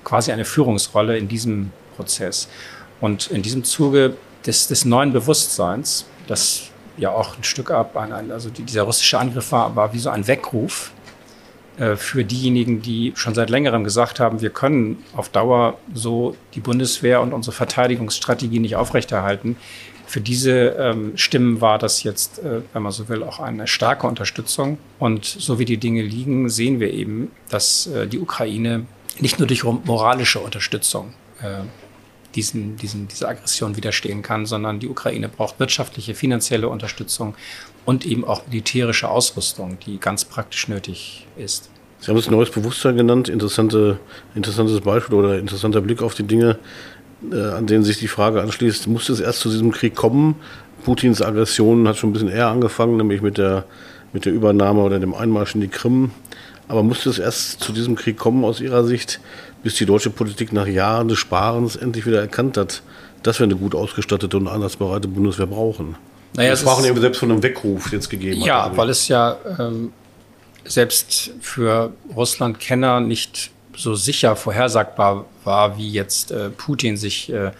quasi 0.03 0.32
eine 0.32 0.46
Führungsrolle 0.46 1.18
in 1.18 1.27
diesem 1.27 1.72
Prozess. 1.96 2.48
Und 3.01 3.27
in 3.27 3.42
diesem 3.42 3.63
Zuge 3.63 4.15
des, 4.46 4.68
des 4.68 4.86
neuen 4.86 5.13
Bewusstseins, 5.13 6.06
das 6.27 6.70
ja 6.98 7.12
auch 7.12 7.38
ein 7.38 7.44
Stück 7.44 7.72
ab, 7.72 7.96
also 8.30 8.50
dieser 8.50 8.84
russische 8.84 9.20
Angriff 9.20 9.51
war, 9.51 9.75
war 9.75 9.94
wie 9.94 10.00
so 10.00 10.10
ein 10.10 10.27
Weckruf 10.27 10.92
äh, 11.77 11.96
für 11.96 12.24
diejenigen, 12.24 12.82
die 12.82 13.13
schon 13.15 13.34
seit 13.34 13.50
längerem 13.50 13.84
gesagt 13.84 14.20
haben, 14.20 14.42
wir 14.42 14.51
können 14.51 15.03
auf 15.15 15.30
Dauer 15.30 15.77
so 15.94 16.36
die 16.53 16.60
Bundeswehr 16.60 17.22
und 17.22 17.34
unsere 17.34 17.56
Verteidigungsstrategie 17.56 18.60
nicht 18.60 18.75
aufrechterhalten. 18.75 19.58
Für 20.05 20.22
diese 20.22 20.51
ähm, 20.51 21.17
Stimmen 21.17 21.62
war 21.62 21.79
das 21.79 22.03
jetzt, 22.03 22.39
äh, 22.39 22.62
wenn 22.74 22.81
man 22.81 22.91
so 22.91 23.10
will, 23.10 23.24
auch 23.24 23.39
eine 23.39 23.67
starke 23.67 24.05
Unterstützung. 24.07 24.77
Und 25.00 25.25
so 25.25 25.60
wie 25.60 25.65
die 25.65 25.77
Dinge 25.77 26.01
liegen, 26.01 26.50
sehen 26.50 26.79
wir 26.79 26.93
eben, 26.93 27.31
dass 27.50 27.88
äh, 27.88 28.07
die 28.07 28.19
Ukraine 28.19 28.86
nicht 29.19 29.39
nur 29.39 29.48
durch 29.48 29.63
moralische 29.63 30.39
Unterstützung 30.39 31.13
äh, 31.41 31.63
diesen, 32.36 32.77
diesen, 32.77 33.07
dieser 33.07 33.29
Aggression 33.29 33.77
widerstehen 33.77 34.22
kann, 34.22 34.45
sondern 34.45 34.79
die 34.79 34.89
Ukraine 34.89 35.29
braucht 35.29 35.60
wirtschaftliche, 35.60 36.15
finanzielle 36.15 36.67
Unterstützung 36.67 37.36
und 37.86 38.05
eben 38.05 38.25
auch 38.25 38.48
militärische 38.48 39.10
Ausrüstung, 39.10 39.77
die 39.86 40.00
ganz 40.00 40.25
praktisch 40.25 40.67
nötig 40.67 41.27
ist. 41.38 41.69
Sie 42.00 42.07
haben 42.10 42.17
das 42.17 42.29
neues 42.29 42.50
Bewusstsein 42.50 42.98
genannt, 42.98 43.29
interessante, 43.29 43.98
interessantes 44.36 44.81
Beispiel 44.81 45.15
oder 45.15 45.39
interessanter 45.39 45.79
Blick 45.79 46.01
auf 46.01 46.15
die 46.15 46.24
Dinge, 46.24 46.60
an 47.32 47.65
denen 47.68 47.84
sich 47.84 47.98
die 48.00 48.08
Frage 48.08 48.42
anschließt, 48.42 48.88
musste 48.88 49.13
es 49.13 49.20
erst 49.20 49.39
zu 49.39 49.50
diesem 49.50 49.72
Krieg 49.72 49.96
kommen? 49.96 50.36
Putins 50.84 51.22
Aggression 51.22 51.88
hat 51.88 51.98
schon 51.98 52.10
ein 52.10 52.13
bisschen 52.13 52.30
eher 52.30 52.48
angefangen, 52.48 52.98
nämlich 52.98 53.22
mit 53.22 53.38
der, 53.38 53.65
mit 54.12 54.25
der 54.25 54.34
Übernahme 54.34 54.82
oder 54.82 55.00
dem 55.00 55.13
Einmarsch 55.13 55.56
in 55.56 55.62
die 55.62 55.70
Krim. 55.70 56.12
Aber 56.68 56.84
musste 56.84 57.10
es 57.10 57.20
erst 57.20 57.62
zu 57.62 57.72
diesem 57.72 57.96
Krieg 57.96 58.18
kommen 58.18 58.44
aus 58.44 58.60
Ihrer 58.60 58.84
Sicht, 58.84 59.20
bis 59.63 59.75
die 59.75 59.86
deutsche 59.86 60.10
Politik 60.10 60.53
nach 60.53 60.68
Jahren 60.68 61.08
des 61.08 61.20
Sparens 61.20 61.75
endlich 61.75 62.06
wieder 62.06 62.20
erkannt 62.20 62.58
hat, 62.58 62.84
dass 63.22 63.39
wir 63.39 63.46
eine 63.46 63.56
gut 63.56 63.75
ausgestattete 63.75 64.36
und 64.38 64.48
einsatzbereite 64.48 65.08
Bundeswehr 65.08 65.48
brauchen? 65.48 65.96
Naja, 66.36 66.50
wir 66.50 66.58
sprachen 66.58 66.86
eben 66.86 67.00
selbst 67.00 67.20
von 67.20 67.32
einem 67.32 67.44
Weckruf 67.44 67.92
jetzt 67.92 68.10
gegeben. 68.10 68.42
Ja, 68.42 68.65
hat, 68.65 68.77
weil 68.77 68.89
es 68.89 69.08
ja 69.08 69.38
ähm, 69.60 69.94
selbst 70.65 71.32
für 71.42 71.94
Russland-Kenner 72.15 73.01
nicht 73.01 73.51
so 73.75 73.96
sicher 73.96 74.36
vorhersagbar 74.36 75.25
war, 75.44 75.77
wie 75.77 75.89
jetzt 75.89 76.32
äh, 76.32 76.50
Putin 76.50 76.98
sich, 76.98 77.32
äh, 77.32 77.51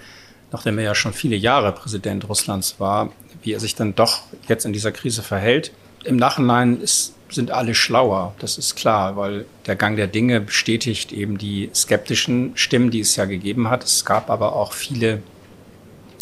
nachdem 0.52 0.78
er 0.78 0.86
ja 0.86 0.96
schon 0.96 1.14
viele 1.14 1.36
Jahre 1.36 1.72
Präsident 1.72 2.28
Russlands 2.30 2.76
war, 2.80 3.12
wie 3.42 3.54
er 3.54 3.60
sich 3.60 3.76
dann 3.76 3.96
doch 3.96 4.22
jetzt 4.48 4.66
in 4.66 4.74
dieser 4.74 4.92
Krise 4.92 5.22
verhält. 5.22 5.72
Im 6.04 6.18
Nachhinein 6.18 6.82
ist, 6.82 7.14
sind 7.30 7.52
alle 7.52 7.74
schlauer, 7.74 8.36
das 8.40 8.58
ist 8.58 8.76
klar, 8.76 9.16
weil 9.18 9.46
der 9.66 9.76
Gang 9.76 9.96
der 9.96 10.08
Dinge 10.08 10.42
bestätigt 10.42 11.12
eben 11.12 11.38
die 11.38 11.70
skeptischen 11.74 12.52
Stimmen, 12.56 12.92
die 12.92 13.00
es 13.00 13.16
ja 13.16 13.26
gegeben 13.26 13.70
hat. 13.70 13.84
Es 13.84 14.06
gab 14.06 14.30
aber 14.30 14.56
auch 14.56 14.74
viele 14.74 15.24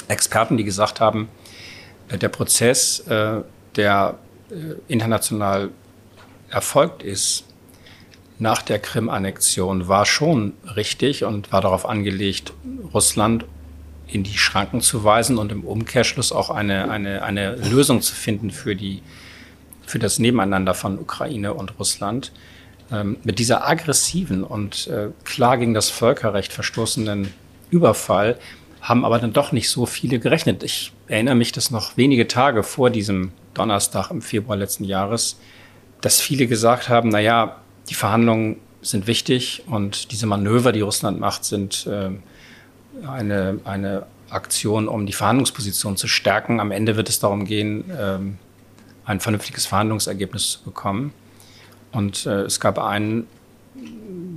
Experten, 0.07 0.57
die 0.57 0.63
gesagt 0.63 0.99
haben, 0.99 1.29
äh, 2.09 2.17
der 2.17 2.29
Prozess, 2.29 2.99
äh, 3.07 3.41
der 3.75 4.17
äh, 4.49 4.75
international 4.87 5.69
erfolgt 6.49 7.03
ist 7.03 7.45
nach 8.41 8.63
der 8.63 8.79
Krim-Annexion, 8.79 9.87
war 9.87 10.07
schon 10.07 10.53
richtig 10.75 11.23
und 11.23 11.51
war 11.51 11.61
darauf 11.61 11.87
angelegt, 11.87 12.53
Russland 12.91 13.45
in 14.07 14.23
die 14.23 14.37
Schranken 14.37 14.81
zu 14.81 15.03
weisen 15.03 15.37
und 15.37 15.51
im 15.51 15.63
Umkehrschluss 15.63 16.31
auch 16.31 16.49
eine, 16.49 16.89
eine, 16.89 17.21
eine 17.21 17.55
Lösung 17.55 18.01
zu 18.01 18.15
finden 18.15 18.49
für, 18.49 18.75
die, 18.75 19.03
für 19.85 19.99
das 19.99 20.17
Nebeneinander 20.17 20.73
von 20.73 20.97
Ukraine 20.97 21.53
und 21.53 21.77
Russland. 21.77 22.31
Ähm, 22.91 23.17
mit 23.23 23.37
dieser 23.37 23.67
aggressiven 23.69 24.43
und 24.43 24.87
äh, 24.87 25.09
klar 25.23 25.59
gegen 25.59 25.75
das 25.75 25.91
Völkerrecht 25.91 26.51
verstoßenen 26.51 27.31
Überfall 27.69 28.39
haben 28.81 29.05
aber 29.05 29.19
dann 29.19 29.33
doch 29.33 29.51
nicht 29.51 29.69
so 29.69 29.85
viele 29.85 30.17
gerechnet. 30.17 30.63
Ich 30.63 30.91
erinnere 31.07 31.35
mich, 31.35 31.51
dass 31.51 31.69
noch 31.69 31.95
wenige 31.95 32.27
Tage 32.27 32.63
vor 32.63 32.89
diesem 32.89 33.33
Donnerstag 33.53 34.09
im 34.09 34.23
Februar 34.23 34.57
letzten 34.57 34.83
Jahres, 34.83 35.39
dass 36.01 36.19
viele 36.19 36.47
gesagt 36.47 36.89
haben, 36.89 37.09
na 37.09 37.19
ja, 37.19 37.61
die 37.91 37.95
Verhandlungen 37.95 38.55
sind 38.81 39.05
wichtig 39.05 39.63
und 39.67 40.13
diese 40.13 40.25
Manöver, 40.25 40.71
die 40.71 40.79
Russland 40.79 41.19
macht, 41.19 41.43
sind 41.43 41.85
äh, 41.87 42.09
eine, 43.05 43.59
eine 43.65 44.05
Aktion, 44.29 44.87
um 44.87 45.05
die 45.05 45.11
Verhandlungsposition 45.11 45.97
zu 45.97 46.07
stärken. 46.07 46.61
Am 46.61 46.71
Ende 46.71 46.95
wird 46.95 47.09
es 47.09 47.19
darum 47.19 47.43
gehen, 47.43 47.91
äh, 47.91 48.17
ein 49.03 49.19
vernünftiges 49.19 49.65
Verhandlungsergebnis 49.65 50.51
zu 50.51 50.63
bekommen. 50.63 51.13
Und 51.91 52.25
äh, 52.25 52.43
es 52.43 52.61
gab 52.61 52.79
einen 52.79 53.27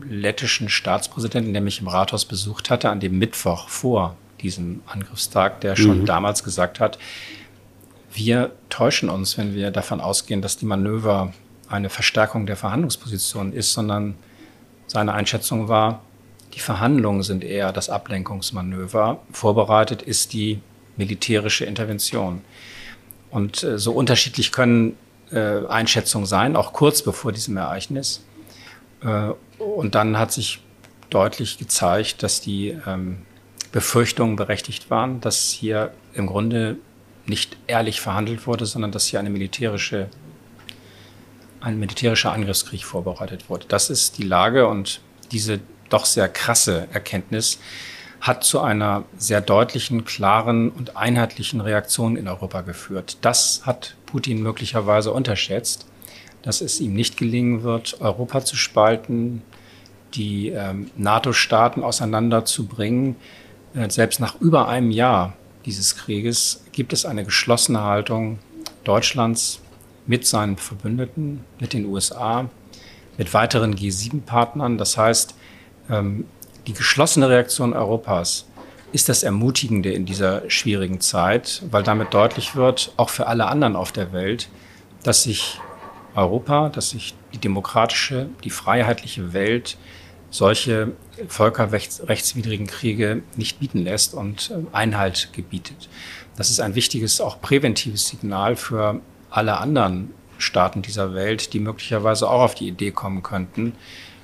lettischen 0.09 0.69
Staatspräsidenten, 0.69 1.53
der 1.53 1.63
mich 1.63 1.81
im 1.81 1.87
Rathaus 1.87 2.25
besucht 2.25 2.71
hatte, 2.71 2.91
an 2.91 2.99
dem 2.99 3.21
Mittwoch 3.21 3.69
vor 3.69 4.17
diesem 4.41 4.81
Angriffstag, 4.87 5.61
der 5.61 5.77
schon 5.77 6.01
mhm. 6.01 6.07
damals 6.07 6.43
gesagt 6.43 6.81
hat, 6.81 6.99
wir 8.13 8.51
täuschen 8.69 9.09
uns, 9.09 9.39
wenn 9.39 9.55
wir 9.55 9.71
davon 9.71 10.01
ausgehen, 10.01 10.43
dass 10.43 10.57
die 10.57 10.67
Manöver 10.67 11.33
eine 11.69 11.91
Verstärkung 11.91 12.47
der 12.47 12.57
Verhandlungsposition 12.57 13.53
ist, 13.53 13.73
sondern 13.73 14.15
seine 14.87 15.13
Einschätzung 15.13 15.69
war, 15.69 16.03
die 16.55 16.61
Verhandlungen 16.61 17.23
sind 17.23 17.43
eher 17.43 17.73
das 17.73 17.91
Ablenkungsmanöver. 17.91 19.21
Vorbereitet 19.33 20.03
ist 20.03 20.33
die 20.33 20.61
militärische 20.97 21.65
Intervention. 21.65 22.43
Und 23.31 23.63
äh, 23.65 23.79
so 23.79 23.93
unterschiedlich 23.93 24.53
können 24.53 24.97
äh, 25.33 25.67
Einschätzungen 25.67 26.27
sein, 26.27 26.55
auch 26.55 26.73
kurz 26.73 27.03
bevor 27.03 27.33
diesem 27.33 27.57
Ereignis. 27.57 28.23
Äh, 29.03 29.31
und 29.59 29.95
dann 29.95 30.19
hat 30.19 30.33
sich 30.33 30.61
deutlich 31.11 31.59
gezeigt, 31.59 32.23
dass 32.23 32.41
die 32.41 32.79
ähm, 32.87 33.19
Befürchtungen 33.73 34.37
berechtigt 34.37 34.91
waren, 34.91 35.21
dass 35.21 35.51
hier 35.51 35.93
im 36.13 36.27
Grunde 36.27 36.77
nicht 37.27 37.57
ehrlich 37.67 38.01
verhandelt 38.01 38.47
wurde, 38.47 38.67
sondern 38.67 38.93
dass 38.93 39.07
hier 39.07 39.19
eine 39.19 39.31
militärische, 39.31 40.09
ein 41.65 41.79
militärischer 41.79 42.33
Angriffskrieg 42.33 42.85
vorbereitet 42.85 43.49
wurde. 43.49 43.67
Das 43.69 43.91
ist 43.91 44.19
die 44.19 44.23
Lage 44.23 44.69
und 44.69 45.01
diese 45.33 45.61
doch 45.89 46.05
sehr 46.05 46.29
krasse 46.29 46.87
Erkenntnis 46.93 47.59
hat 48.21 48.45
zu 48.45 48.61
einer 48.61 49.05
sehr 49.19 49.41
deutlichen, 49.41 50.05
klaren 50.05 50.71
und 50.71 50.97
einheitlichen 50.97 51.61
Reaktion 51.61 52.17
in 52.17 52.29
Europa 52.29 52.63
geführt. 52.63 53.19
Das 53.23 53.63
hat 53.65 53.97
Putin 54.07 54.43
möglicherweise 54.43 55.13
unterschätzt, 55.13 55.87
dass 56.43 56.61
es 56.61 56.81
ihm 56.81 56.95
nicht 56.95 57.17
gelingen 57.17 57.63
wird, 57.63 58.01
Europa 58.01 58.45
zu 58.45 58.57
spalten, 58.57 59.43
die 60.15 60.51
ähm, 60.51 60.91
NATO-Staaten 60.97 61.83
auseinanderzubringen, 61.83 63.17
äh, 63.75 63.91
selbst 63.91 64.21
nach 64.21 64.41
über 64.41 64.69
einem 64.69 64.91
Jahr 64.91 65.35
dieses 65.65 65.97
Krieges 65.97 66.65
gibt 66.73 66.93
es 66.93 67.05
eine 67.07 67.25
geschlossene 67.25 67.83
Haltung 67.83 68.39
Deutschlands 68.85 69.61
mit 70.07 70.27
seinen 70.27 70.57
Verbündeten, 70.57 71.45
mit 71.61 71.73
den 71.73 71.87
USA, 71.87 72.49
mit 73.17 73.33
weiteren 73.33 73.75
G7-Partnern. 73.75 74.79
Das 74.79 74.99
heißt, 74.99 75.35
ähm, 75.91 76.27
die 76.67 76.73
geschlossene 76.73 77.29
Reaktion 77.29 77.73
Europas 77.73 78.47
ist 78.93 79.09
das 79.09 79.23
Ermutigende 79.23 79.93
in 79.93 80.07
dieser 80.07 80.49
schwierigen 80.49 81.01
Zeit, 81.01 81.63
weil 81.71 81.83
damit 81.83 82.15
deutlich 82.15 82.55
wird, 82.55 82.93
auch 82.97 83.11
für 83.11 83.27
alle 83.27 83.47
anderen 83.47 83.77
auf 83.77 83.93
der 83.93 84.13
Welt, 84.13 84.49
dass 85.03 85.25
sich 85.25 85.61
Europa, 86.15 86.69
dass 86.69 86.91
sich 86.91 87.15
die 87.33 87.39
demokratische, 87.39 88.29
die 88.45 88.51
freiheitliche 88.51 89.33
Welt 89.33 89.77
solche 90.31 90.93
völkerrechtswidrigen 91.29 92.67
Kriege 92.67 93.23
nicht 93.37 93.61
bieten 93.61 93.85
lässt 93.85 94.15
und 94.15 94.51
äh, 94.51 94.75
Einhalt 94.75 95.29
gebietet. 95.33 95.89
Das 96.37 96.51
ist 96.51 96.61
ein 96.61 96.75
wichtiges, 96.75 97.21
auch 97.21 97.41
präventives 97.41 98.09
Signal 98.09 98.57
für 98.57 99.01
alle 99.35 99.59
anderen 99.59 100.13
Staaten 100.39 100.81
dieser 100.81 101.13
Welt, 101.15 101.53
die 101.53 101.61
möglicherweise 101.61 102.29
auch 102.29 102.43
auf 102.43 102.55
die 102.55 102.69
Idee 102.69 102.93
kommen 102.93 103.23
könnten, 103.23 103.73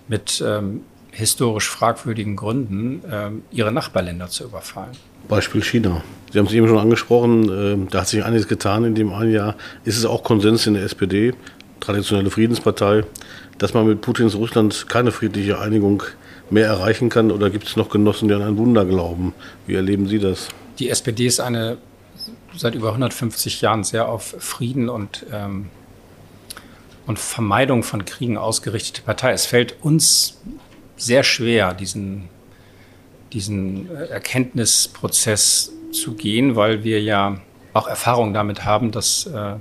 mit 0.07 0.43
ähm, 0.47 0.83
historisch 1.11 1.69
fragwürdigen 1.69 2.37
Gründen 2.37 3.03
ähm, 3.11 3.43
ihre 3.51 3.73
Nachbarländer 3.73 4.29
zu 4.29 4.45
überfallen. 4.45 4.93
Beispiel 5.29 5.63
China. 5.63 6.03
Sie 6.33 6.39
haben 6.39 6.47
es 6.47 6.53
eben 6.53 6.69
schon 6.69 6.79
angesprochen, 6.79 7.87
äh, 7.87 7.91
da 7.91 8.03
hat 8.03 8.09
sich 8.09 8.25
einiges 8.25 8.47
getan 8.47 8.85
in 8.85 8.95
dem 8.95 9.13
einen 9.13 9.33
Jahr. 9.33 9.57
Ist 9.85 9.99
es 9.99 10.05
auch 10.05 10.23
Konsens 10.23 10.69
in 10.69 10.75
der 10.75 10.85
SPD, 10.85 11.35
traditionelle 11.81 12.31
Friedenspartei, 12.31 13.05
dass 13.59 13.75
man 13.75 13.89
mit 13.89 14.03
Putins 14.03 14.37
Russland 14.37 14.87
keine 14.89 15.11
friedliche 15.11 15.59
Einigung 15.59 16.05
mehr 16.51 16.67
erreichen 16.67 17.09
kann? 17.09 17.33
Oder 17.33 17.51
gibt 17.51 17.67
es 17.67 17.77
noch 17.77 17.91
Genossen, 17.91 18.29
die 18.29 18.35
an 18.35 18.43
ein 18.43 18.57
Wunder 18.57 18.85
glauben? 18.85 19.35
Wie 19.67 19.75
erleben 19.75 20.07
Sie 20.07 20.21
das? 20.21 20.49
Die 20.79 20.89
SPD 20.89 21.27
ist 21.27 21.41
eine 21.41 21.79
seit 22.61 22.75
über 22.75 22.89
150 22.89 23.63
Jahren 23.63 23.85
sehr 23.85 24.09
auf 24.09 24.37
Frieden 24.39 24.91
und, 24.91 25.25
ähm, 25.33 25.71
und 27.07 27.19
Vermeidung 27.19 27.83
von 27.83 28.05
Kriegen 28.05 28.37
ausgerichtete 28.37 29.01
Partei. 29.01 29.33
Es 29.33 29.47
fällt 29.47 29.83
uns 29.83 30.43
sehr 30.97 31.23
schwer, 31.23 31.73
diesen, 31.73 32.29
diesen 33.33 33.91
Erkenntnisprozess 33.97 35.73
zu 35.91 36.13
gehen, 36.15 36.55
weil 36.55 36.85
wir 36.85 37.01
ja 37.01 37.41
auch 37.73 37.89
Erfahrung 37.89 38.35
damit 38.35 38.67
haben, 38.67 38.91
dass 38.91 39.25
äh, 39.25 39.55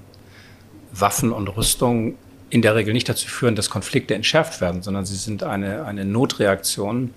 Waffen 0.91 1.31
und 1.31 1.47
Rüstung 1.47 2.15
in 2.49 2.61
der 2.61 2.75
Regel 2.75 2.93
nicht 2.93 3.07
dazu 3.07 3.29
führen, 3.29 3.55
dass 3.55 3.69
Konflikte 3.69 4.13
entschärft 4.13 4.59
werden, 4.59 4.81
sondern 4.81 5.05
sie 5.05 5.15
sind 5.15 5.43
eine, 5.43 5.85
eine 5.85 6.03
Notreaktion, 6.03 7.13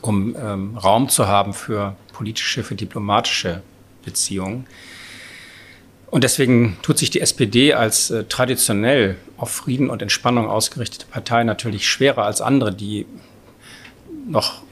um 0.00 0.34
ähm, 0.40 0.78
Raum 0.78 1.10
zu 1.10 1.26
haben 1.26 1.52
für 1.52 1.94
politische, 2.14 2.62
für 2.62 2.74
diplomatische 2.74 3.62
Beziehungen. 4.08 4.66
Und 6.10 6.24
deswegen 6.24 6.78
tut 6.80 6.96
sich 6.98 7.10
die 7.10 7.20
SPD 7.20 7.74
als 7.74 8.10
äh, 8.10 8.24
traditionell 8.24 9.16
auf 9.36 9.50
Frieden 9.50 9.90
und 9.90 10.00
Entspannung 10.00 10.48
ausgerichtete 10.48 11.06
Partei 11.06 11.44
natürlich 11.44 11.86
schwerer 11.86 12.24
als 12.24 12.40
andere, 12.40 12.72
die 12.72 13.06
noch 14.26 14.62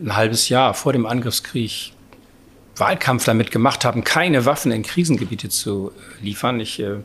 ein 0.00 0.14
halbes 0.14 0.48
Jahr 0.48 0.74
vor 0.74 0.92
dem 0.92 1.06
Angriffskrieg 1.06 1.92
Wahlkampf 2.76 3.24
damit 3.24 3.50
gemacht 3.50 3.84
haben, 3.84 4.04
keine 4.04 4.44
Waffen 4.44 4.70
in 4.70 4.84
Krisengebiete 4.84 5.48
zu 5.48 5.90
äh, 5.90 6.24
liefern. 6.24 6.60
Ich 6.60 6.78
äh, 6.78 6.98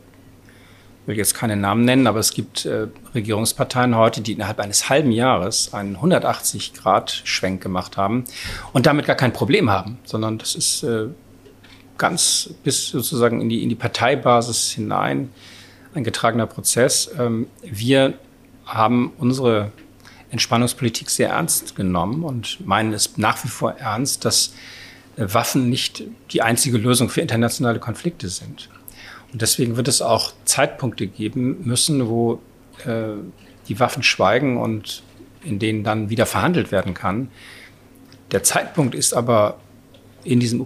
will 1.06 1.16
jetzt 1.16 1.34
keine 1.34 1.56
Namen 1.56 1.84
nennen, 1.84 2.06
aber 2.06 2.20
es 2.20 2.32
gibt 2.32 2.64
äh, 2.64 2.86
Regierungsparteien 3.14 3.96
heute, 3.96 4.20
die 4.20 4.32
innerhalb 4.32 4.60
eines 4.60 4.88
halben 4.88 5.10
Jahres 5.10 5.74
einen 5.74 5.96
180-Grad-Schwenk 5.96 7.62
gemacht 7.62 7.96
haben 7.96 8.24
und 8.72 8.86
damit 8.86 9.06
gar 9.06 9.16
kein 9.16 9.32
Problem 9.32 9.70
haben, 9.70 9.98
sondern 10.04 10.38
das 10.38 10.54
ist 10.54 10.84
äh, 10.84 11.08
ganz 11.98 12.50
bis 12.62 12.88
sozusagen 12.88 13.40
in 13.40 13.48
die, 13.48 13.62
in 13.62 13.68
die 13.68 13.74
Parteibasis 13.74 14.70
hinein 14.70 15.30
ein 15.94 16.04
getragener 16.04 16.46
Prozess. 16.46 17.10
Ähm, 17.18 17.46
wir 17.62 18.14
haben 18.66 19.12
unsere 19.18 19.72
Entspannungspolitik 20.30 21.10
sehr 21.10 21.30
ernst 21.30 21.76
genommen 21.76 22.24
und 22.24 22.66
meinen 22.66 22.92
es 22.92 23.16
nach 23.16 23.42
wie 23.44 23.48
vor 23.48 23.72
ernst, 23.72 24.24
dass 24.24 24.54
äh, 25.16 25.26
Waffen 25.32 25.70
nicht 25.70 26.02
die 26.32 26.42
einzige 26.42 26.78
Lösung 26.78 27.08
für 27.08 27.20
internationale 27.20 27.78
Konflikte 27.78 28.28
sind. 28.28 28.68
Und 29.32 29.42
deswegen 29.42 29.76
wird 29.76 29.88
es 29.88 30.02
auch 30.02 30.32
Zeitpunkte 30.44 31.06
geben 31.06 31.64
müssen, 31.64 32.08
wo 32.08 32.40
äh, 32.84 33.14
die 33.68 33.80
Waffen 33.80 34.02
schweigen 34.02 34.56
und 34.56 35.02
in 35.42 35.58
denen 35.58 35.84
dann 35.84 36.10
wieder 36.10 36.26
verhandelt 36.26 36.72
werden 36.72 36.94
kann. 36.94 37.30
Der 38.32 38.42
Zeitpunkt 38.42 38.94
ist 38.94 39.12
aber 39.12 39.58
in 40.24 40.40
diesem 40.40 40.60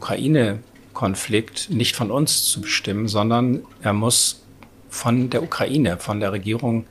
Ukraine-Konflikt 0.99 1.71
nicht 1.71 1.95
von 1.95 2.11
uns 2.11 2.45
zu 2.45 2.61
bestimmen, 2.61 3.07
sondern 3.07 3.63
er 3.83 3.93
muss 3.93 4.43
von 4.91 5.31
der 5.31 5.43
Ukraine, 5.43 5.99
von 5.99 6.19
der 6.19 6.33
Regierung 6.33 6.87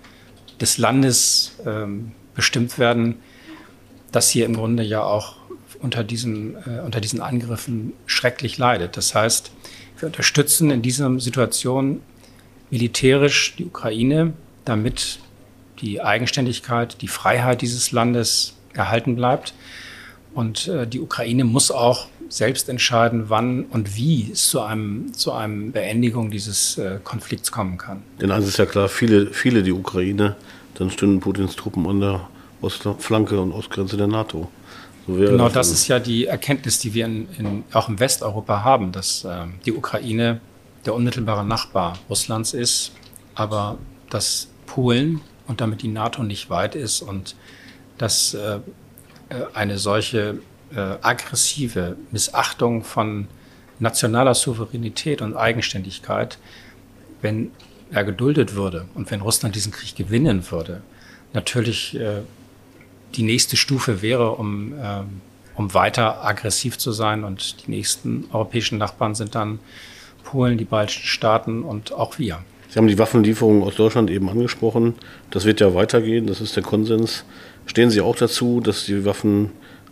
des 0.62 0.78
Landes 0.78 1.56
ähm, 1.66 2.14
bestimmt 2.34 2.80
werden, 2.80 3.16
das 4.12 4.30
hier 4.30 4.46
im 4.46 4.56
Grunde 4.56 4.84
ja 4.84 5.04
auch 5.04 5.36
unter 5.82 6.04
diesen, 6.04 6.56
äh, 6.56 6.82
unter 6.86 7.02
diesen 7.02 7.22
Angriffen 7.22 7.94
schrecklich 8.06 8.58
leidet. 8.58 8.96
Das 8.96 9.14
heißt, 9.14 9.52
wir 10.00 10.08
unterstützen 10.08 10.72
in 10.72 10.82
dieser 10.82 11.20
Situation 11.20 12.02
militärisch 12.70 13.56
die 13.58 13.66
Ukraine, 13.66 14.34
damit 14.64 15.20
die 15.82 16.02
Eigenständigkeit, 16.02 17.02
die 17.02 17.08
Freiheit 17.08 17.62
dieses 17.62 17.92
Landes 17.92 18.56
erhalten 18.74 19.16
bleibt. 19.16 19.54
Und 20.34 20.68
äh, 20.68 20.88
die 20.88 21.02
Ukraine 21.02 21.44
muss 21.44 21.72
auch 21.72 22.08
selbst 22.30 22.70
entscheiden, 22.70 23.26
wann 23.28 23.66
und 23.66 23.96
wie 23.96 24.32
es 24.32 24.50
zu 24.50 24.62
einem 24.62 25.14
zu 25.14 25.32
einem 25.32 25.72
Beendigung 25.72 26.32
dieses 26.32 26.78
äh, 26.78 27.00
Konflikts 27.04 27.52
kommen 27.52 27.78
kann. 27.78 28.04
Denn 28.22 28.32
eines 28.32 28.48
ist 28.48 28.58
ja 28.58 28.66
klar, 28.66 28.90
viele, 28.90 29.28
viele 29.28 29.64
die 29.64 29.72
Ukraine, 29.72 30.36
dann 30.76 30.90
stünden 30.90 31.20
Putins 31.20 31.56
Truppen 31.56 31.88
an 31.88 32.00
der 32.00 32.28
Ostflanke 32.62 33.40
und 33.40 33.52
Ostgrenze 33.52 33.98
der 33.98 34.08
NATO. 34.08 34.50
So 35.08 35.14
genau, 35.14 35.48
das 35.48 35.72
ist 35.72 35.88
ja 35.88 36.00
die 36.00 36.26
Erkenntnis, 36.26 36.80
die 36.80 36.94
wir 36.94 37.06
in, 37.06 37.28
in, 37.38 37.64
auch 37.72 37.88
im 37.88 38.00
Westeuropa 38.00 38.64
haben, 38.64 38.92
dass 38.92 39.24
äh, 39.24 39.46
die 39.66 39.72
Ukraine 39.72 40.42
der 40.86 40.94
unmittelbare 40.94 41.46
Nachbar 41.46 41.98
Russlands 42.10 42.54
ist, 42.54 42.92
aber 43.36 43.78
dass 44.10 44.50
Polen 44.66 45.22
und 45.48 45.62
damit 45.62 45.82
die 45.82 45.88
NATO 45.88 46.24
nicht 46.24 46.50
weit 46.50 46.76
ist 46.76 47.02
und 47.02 47.36
dass 47.98 48.34
äh, 48.34 48.60
äh, 49.30 49.46
eine 49.54 49.78
solche 49.78 50.40
äh, 50.76 50.80
aggressive 51.02 51.96
Missachtung 52.12 52.84
von 52.84 53.28
nationaler 53.80 54.34
Souveränität 54.34 55.22
und 55.22 55.36
Eigenständigkeit, 55.36 56.38
wenn 57.22 57.52
er 57.92 58.04
geduldet 58.04 58.56
würde 58.56 58.86
und 58.96 59.10
wenn 59.12 59.22
Russland 59.22 59.56
diesen 59.56 59.72
Krieg 59.72 59.96
gewinnen 59.96 60.52
würde, 60.52 60.82
natürlich 61.34 61.98
äh, 61.98 62.22
die 63.16 63.24
nächste 63.24 63.58
Stufe 63.58 64.02
wäre, 64.02 64.32
um, 64.32 64.74
ähm, 64.82 65.22
um 65.56 65.74
weiter 65.74 66.26
aggressiv 66.26 66.78
zu 66.78 66.92
sein. 66.92 67.24
Und 67.24 67.66
die 67.66 67.72
nächsten 67.72 68.26
europäischen 68.32 68.78
Nachbarn 68.78 69.16
sind 69.16 69.36
dann 69.36 69.60
Polen, 70.24 70.58
die 70.58 70.66
baltischen 70.66 71.06
Staaten 71.06 71.64
und 71.64 71.94
auch 71.94 72.20
wir. 72.20 72.40
Sie 72.70 72.78
haben 72.78 72.88
die 72.88 73.00
Waffenlieferungen 73.00 73.64
aus 73.64 73.76
Deutschland 73.76 74.10
eben 74.10 74.30
angesprochen. 74.30 74.96
Das 75.32 75.46
wird 75.46 75.62
ja 75.62 75.74
weitergehen, 75.74 76.28
das 76.28 76.42
ist 76.42 76.56
der 76.56 76.64
Konsens. 76.64 77.24
Stehen 77.66 77.90
Sie 77.90 78.02
auch 78.02 78.16
dazu, 78.16 78.60
dass 78.60 78.86
die 78.86 79.06
Waffen, 79.06 79.52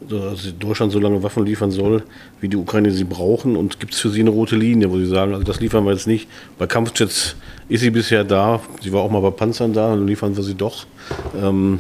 also 0.09 0.51
Deutschland 0.51 0.91
so 0.91 0.99
lange 0.99 1.23
Waffen 1.23 1.45
liefern 1.45 1.71
soll, 1.71 2.03
wie 2.41 2.49
die 2.49 2.57
Ukraine 2.57 2.91
sie 2.91 3.03
brauchen? 3.03 3.55
Und 3.55 3.79
gibt 3.79 3.93
es 3.93 3.99
für 3.99 4.09
Sie 4.09 4.19
eine 4.19 4.29
rote 4.29 4.55
Linie, 4.55 4.91
wo 4.91 4.97
Sie 4.97 5.05
sagen, 5.05 5.33
also 5.33 5.43
das 5.43 5.59
liefern 5.59 5.85
wir 5.85 5.93
jetzt 5.93 6.07
nicht? 6.07 6.27
Bei 6.57 6.67
Kampfjets 6.67 7.35
ist 7.69 7.81
sie 7.81 7.89
bisher 7.89 8.23
da, 8.23 8.59
sie 8.81 8.91
war 8.93 9.01
auch 9.01 9.09
mal 9.09 9.21
bei 9.21 9.31
Panzern 9.31 9.73
da, 9.73 9.89
dann 9.89 10.05
liefern 10.05 10.35
wir 10.35 10.43
sie 10.43 10.55
doch. 10.55 10.85
Ähm, 11.35 11.79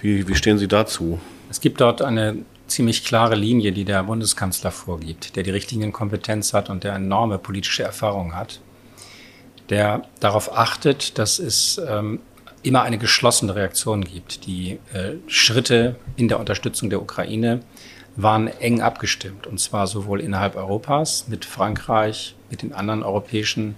wie, 0.00 0.26
wie 0.26 0.34
stehen 0.34 0.58
Sie 0.58 0.68
dazu? 0.68 1.20
Es 1.50 1.60
gibt 1.60 1.80
dort 1.80 2.02
eine 2.02 2.38
ziemlich 2.66 3.04
klare 3.04 3.34
Linie, 3.34 3.72
die 3.72 3.84
der 3.84 4.04
Bundeskanzler 4.04 4.70
vorgibt, 4.70 5.36
der 5.36 5.42
die 5.42 5.50
richtigen 5.50 5.92
Kompetenz 5.92 6.52
hat 6.52 6.70
und 6.70 6.84
der 6.84 6.94
enorme 6.94 7.38
politische 7.38 7.82
Erfahrung 7.82 8.34
hat, 8.34 8.60
der 9.68 10.02
darauf 10.20 10.56
achtet, 10.56 11.18
dass 11.18 11.38
es 11.38 11.80
ähm, 11.86 12.20
immer 12.62 12.82
eine 12.82 12.98
geschlossene 12.98 13.54
Reaktion 13.54 14.04
gibt. 14.04 14.46
Die 14.46 14.78
äh, 14.92 15.14
Schritte 15.26 15.96
in 16.16 16.28
der 16.28 16.38
Unterstützung 16.38 16.90
der 16.90 17.00
Ukraine 17.00 17.60
waren 18.16 18.48
eng 18.48 18.80
abgestimmt, 18.80 19.46
und 19.46 19.58
zwar 19.60 19.86
sowohl 19.86 20.20
innerhalb 20.20 20.56
Europas 20.56 21.26
mit 21.28 21.44
Frankreich, 21.44 22.34
mit 22.50 22.62
den 22.62 22.72
anderen 22.72 23.02
europäischen 23.02 23.76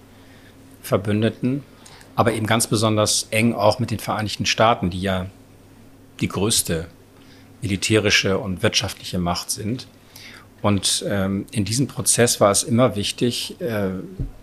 Verbündeten, 0.83 1.63
aber 2.17 2.33
eben 2.33 2.47
ganz 2.47 2.67
besonders 2.67 3.29
eng 3.31 3.55
auch 3.55 3.79
mit 3.79 3.91
den 3.91 3.99
Vereinigten 3.99 4.47
Staaten, 4.47 4.91
die 4.91 5.01
ja 5.01 5.27
die 6.21 6.29
größte 6.29 6.89
militärische 7.61 8.39
und 8.39 8.63
wirtschaftliche 8.63 9.19
Macht 9.19 9.51
sind. 9.51 9.87
Und 10.61 11.05
ähm, 11.09 11.47
in 11.51 11.65
diesem 11.65 11.89
Prozess 11.89 12.41
war 12.41 12.51
es 12.51 12.63
immer 12.63 12.95
wichtig, 12.97 13.61
äh, 13.61 13.91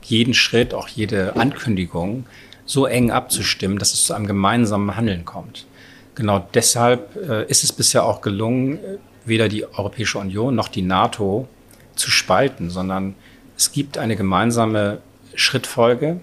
jeden 0.03 0.33
Schritt, 0.33 0.73
auch 0.73 0.87
jede 0.87 1.35
Ankündigung 1.35 2.25
so 2.69 2.85
eng 2.85 3.09
abzustimmen, 3.09 3.79
dass 3.79 3.93
es 3.95 4.05
zu 4.05 4.13
einem 4.13 4.27
gemeinsamen 4.27 4.95
Handeln 4.95 5.25
kommt. 5.25 5.65
Genau 6.13 6.47
deshalb 6.53 7.15
äh, 7.15 7.45
ist 7.45 7.63
es 7.63 7.73
bisher 7.73 8.05
auch 8.05 8.21
gelungen, 8.21 8.77
weder 9.25 9.49
die 9.49 9.65
Europäische 9.65 10.19
Union 10.19 10.53
noch 10.53 10.67
die 10.67 10.83
NATO 10.83 11.47
zu 11.95 12.11
spalten, 12.11 12.69
sondern 12.69 13.15
es 13.57 13.71
gibt 13.71 13.97
eine 13.97 14.15
gemeinsame 14.15 14.99
Schrittfolge 15.33 16.21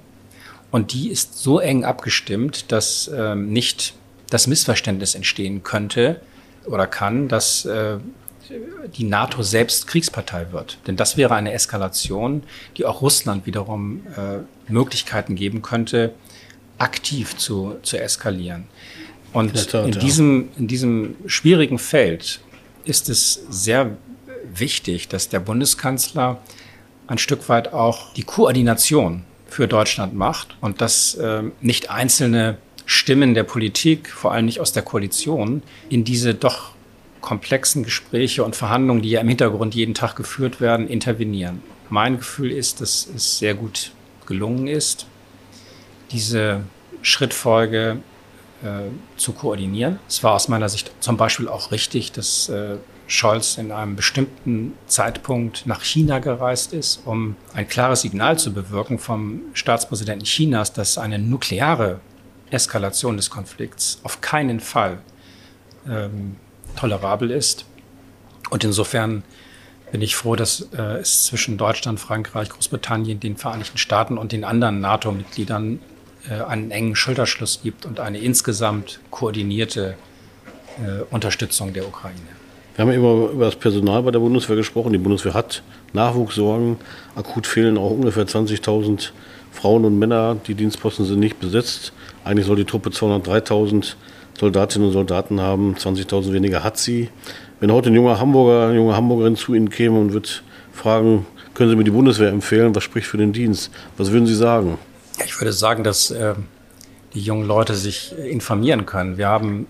und 0.71 0.93
die 0.93 1.11
ist 1.11 1.37
so 1.43 1.59
eng 1.59 1.85
abgestimmt, 1.85 2.71
dass 2.71 3.11
ähm, 3.13 3.53
nicht 3.53 3.95
das 4.31 4.47
Missverständnis 4.47 5.17
entstehen 5.17 5.65
könnte 5.65 6.21
oder 6.65 6.87
kann, 6.87 7.27
dass 7.27 7.65
äh, 7.65 7.99
die 8.97 9.05
NATO 9.05 9.43
selbst 9.43 9.89
Kriegspartei 9.89 10.53
wird. 10.53 10.79
Denn 10.87 10.95
das 10.95 11.17
wäre 11.17 11.35
eine 11.35 11.53
Eskalation, 11.53 12.45
die 12.77 12.85
auch 12.85 13.03
Russland 13.03 13.47
wiederum 13.47 14.07
äh, 14.17 14.71
Möglichkeiten 14.73 15.35
geben 15.35 15.63
könnte, 15.63 16.15
aktiv 16.79 17.37
zu, 17.37 17.77
zu 17.83 17.99
eskalieren. 17.99 18.65
Und 19.33 19.71
Tat, 19.71 19.87
in, 19.87 19.99
diesem, 19.99 20.49
in 20.57 20.67
diesem 20.67 21.17
schwierigen 21.27 21.79
Feld 21.79 22.41
ist 22.85 23.09
es 23.09 23.41
sehr 23.51 23.97
wichtig, 24.55 25.09
dass 25.09 25.29
der 25.29 25.41
Bundeskanzler 25.41 26.41
ein 27.07 27.19
Stück 27.19 27.49
weit 27.49 27.73
auch 27.73 28.13
die 28.15 28.23
Koordination 28.23 29.25
für 29.49 29.69
Deutschland 29.69 30.15
macht 30.15 30.57
und 30.61 30.81
dass 30.81 31.15
äh, 31.15 31.43
nicht 31.61 31.91
einzelne 31.91 32.59
Stimmen 32.85 33.35
der 33.35 33.43
Politik, 33.43 34.09
vor 34.09 34.33
allem 34.33 34.47
nicht 34.47 34.61
aus 34.61 34.73
der 34.73 34.83
Koalition, 34.83 35.63
in 35.89 36.05
diese 36.05 36.35
doch 36.35 36.73
komplexen 37.21 37.83
Gespräche 37.83 38.45
und 38.45 38.55
Verhandlungen, 38.55 39.03
die 39.03 39.11
ja 39.11 39.21
im 39.21 39.29
Hintergrund 39.29 39.75
jeden 39.75 39.95
Tag 39.95 40.15
geführt 40.15 40.61
werden, 40.61 40.89
intervenieren. 40.89 41.63
Mein 41.91 42.19
Gefühl 42.19 42.53
ist, 42.53 42.81
dass 42.81 43.09
es 43.15 43.39
sehr 43.39 43.55
gut 43.55 43.91
gelungen 44.27 44.69
ist, 44.69 45.07
diese 46.11 46.63
Schrittfolge 47.03 47.99
äh, 48.63 48.69
zu 49.17 49.33
koordinieren. 49.33 49.99
Es 50.09 50.23
war 50.23 50.35
aus 50.35 50.49
meiner 50.49 50.69
Sicht 50.69 50.91
zum 51.01 51.17
Beispiel 51.17 51.49
auch 51.49 51.71
richtig, 51.71 52.13
dass 52.13 52.49
äh, 52.49 52.77
Scholz 53.07 53.59
in 53.59 53.71
einem 53.71 53.95
bestimmten 53.95 54.73
Zeitpunkt 54.87 55.67
nach 55.67 55.83
China 55.83 56.19
gereist 56.19 56.73
ist, 56.73 57.03
um 57.05 57.37
ein 57.55 57.69
klares 57.69 58.01
Signal 58.01 58.39
zu 58.39 58.53
bewirken 58.53 58.99
vom 58.99 59.43
Staatspräsidenten 59.55 60.25
Chinas, 60.25 60.73
dass 60.73 60.99
eine 60.99 61.19
nukleare 61.19 62.01
Eskalation 62.51 63.17
des 63.17 63.31
Konflikts 63.31 64.01
auf 64.03 64.21
keinen 64.21 64.61
Fall 64.61 64.99
ähm, 65.89 66.37
tolerabel 66.77 67.31
ist. 67.31 67.65
Und 68.51 68.65
insofern 68.65 69.23
bin 69.93 70.03
ich 70.03 70.17
froh, 70.17 70.35
dass 70.37 70.69
äh, 70.77 70.99
es 70.99 71.27
zwischen 71.27 71.59
Deutschland, 71.59 72.01
Frankreich, 72.01 72.49
Großbritannien, 72.49 73.21
den 73.21 73.37
Vereinigten 73.37 73.79
Staaten 73.79 74.19
und 74.19 74.33
den 74.33 74.45
anderen 74.45 74.81
NATO-Mitgliedern 74.81 75.81
einen 76.35 76.71
engen 76.71 76.97
Schulterschluss 76.97 77.61
gibt 77.63 77.87
und 77.87 78.01
eine 78.01 78.19
insgesamt 78.19 79.01
koordinierte 79.11 79.97
äh, 80.79 81.03
Unterstützung 81.11 81.73
der 81.73 81.87
Ukraine. 81.87 82.17
Wir 82.75 82.85
haben 82.85 82.93
immer 82.93 83.31
über 83.31 83.47
das 83.47 83.57
Personal 83.57 84.03
bei 84.03 84.11
der 84.11 84.19
Bundeswehr 84.19 84.57
gesprochen. 84.57 84.93
Die 84.93 84.99
Bundeswehr 84.99 85.33
hat 85.33 85.63
Nachwuchssorgen. 85.95 86.77
Akut 87.15 87.47
fehlen 87.47 87.79
auch 87.79 87.91
ungefähr 87.91 88.27
20.000 88.27 89.13
Frauen 89.51 89.87
und 89.87 89.99
Männer. 89.99 90.37
Die 90.47 90.55
Dienstposten 90.55 91.07
sind 91.07 91.21
nicht 91.21 91.41
besetzt. 91.41 91.95
Eigentlich 92.23 92.47
soll 92.47 92.57
die 92.57 92.67
Truppe 92.67 92.91
203.000 92.91 93.95
Soldatinnen 94.39 94.89
und 94.89 94.93
Soldaten 94.93 95.41
haben. 95.41 95.75
20.000 95.75 96.35
weniger 96.35 96.63
hat 96.63 96.77
sie. 96.77 97.09
Wenn 97.61 97.73
heute 97.73 97.89
ein 97.89 97.95
junger 97.95 98.21
Hamburger, 98.21 98.67
eine 98.67 98.77
junge 98.77 98.95
Hamburgerin 98.95 99.37
zu 99.37 99.55
Ihnen 99.55 99.71
käme 99.71 99.99
und 99.99 100.13
würde 100.13 100.29
fragen, 100.75 101.25
können 101.55 101.71
Sie 101.71 101.77
mir 101.77 101.85
die 101.85 101.91
Bundeswehr 101.91 102.29
empfehlen? 102.29 102.75
Was 102.75 102.85
spricht 102.85 103.07
für 103.07 103.17
den 103.17 103.33
Dienst? 103.33 103.71
Was 103.97 104.13
würden 104.13 104.27
Sie 104.27 104.35
sagen? 104.35 104.77
Ich 105.25 105.41
würde 105.41 105.53
sagen, 105.53 105.85
dass 105.85 106.11
äh, 106.11 106.35
die 107.15 107.21
jungen 107.21 107.47
Leute 107.47 107.75
sich 107.75 108.17
informieren 108.17 108.87
können. 108.87 109.17
Wir 109.17 109.29
haben 109.29 109.67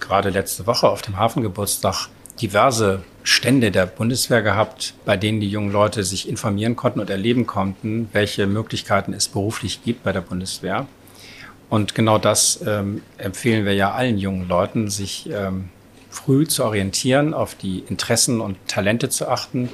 gerade 0.00 0.30
letzte 0.30 0.66
Woche 0.66 0.88
auf 0.88 1.02
dem 1.02 1.16
Hafengeburtstag 1.16 2.08
diverse 2.40 3.02
Stände 3.22 3.70
der 3.70 3.86
Bundeswehr 3.86 4.42
gehabt, 4.42 4.94
bei 5.04 5.16
denen 5.16 5.40
die 5.40 5.48
jungen 5.48 5.70
Leute 5.70 6.02
sich 6.02 6.28
informieren 6.28 6.74
konnten 6.74 7.00
und 7.00 7.10
erleben 7.10 7.46
konnten, 7.46 8.08
welche 8.12 8.46
Möglichkeiten 8.46 9.12
es 9.12 9.28
beruflich 9.28 9.84
gibt 9.84 10.02
bei 10.02 10.12
der 10.12 10.22
Bundeswehr. 10.22 10.86
Und 11.68 11.94
genau 11.94 12.18
das 12.18 12.60
ähm, 12.66 13.02
empfehlen 13.16 13.64
wir 13.64 13.74
ja 13.74 13.92
allen 13.92 14.18
jungen 14.18 14.48
Leuten, 14.48 14.90
sich 14.90 15.28
ähm, 15.30 15.68
früh 16.10 16.46
zu 16.46 16.64
orientieren, 16.64 17.32
auf 17.32 17.54
die 17.54 17.80
Interessen 17.80 18.40
und 18.40 18.56
Talente 18.66 19.08
zu 19.08 19.28
achten, 19.28 19.70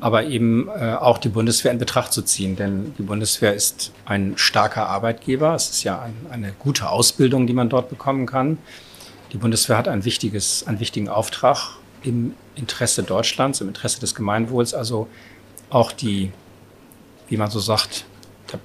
aber 0.00 0.24
eben 0.24 0.68
äh, 0.68 0.94
auch 0.94 1.18
die 1.18 1.28
Bundeswehr 1.28 1.72
in 1.72 1.78
Betracht 1.78 2.12
zu 2.12 2.22
ziehen. 2.22 2.56
Denn 2.56 2.94
die 2.98 3.02
Bundeswehr 3.02 3.54
ist 3.54 3.92
ein 4.04 4.34
starker 4.36 4.88
Arbeitgeber. 4.88 5.54
Es 5.54 5.70
ist 5.70 5.84
ja 5.84 6.00
ein, 6.00 6.14
eine 6.30 6.52
gute 6.52 6.88
Ausbildung, 6.90 7.46
die 7.46 7.54
man 7.54 7.68
dort 7.68 7.88
bekommen 7.88 8.26
kann. 8.26 8.58
Die 9.32 9.38
Bundeswehr 9.38 9.76
hat 9.76 9.88
ein 9.88 10.04
wichtiges, 10.04 10.66
einen 10.66 10.80
wichtigen 10.80 11.08
Auftrag 11.08 11.76
im 12.02 12.34
Interesse 12.54 13.02
Deutschlands, 13.02 13.60
im 13.60 13.68
Interesse 13.68 14.00
des 14.00 14.14
Gemeinwohls, 14.14 14.74
also 14.74 15.08
auch 15.70 15.92
die, 15.92 16.32
wie 17.28 17.36
man 17.36 17.50
so 17.50 17.58
sagt, 17.58 18.04
der 18.52 18.60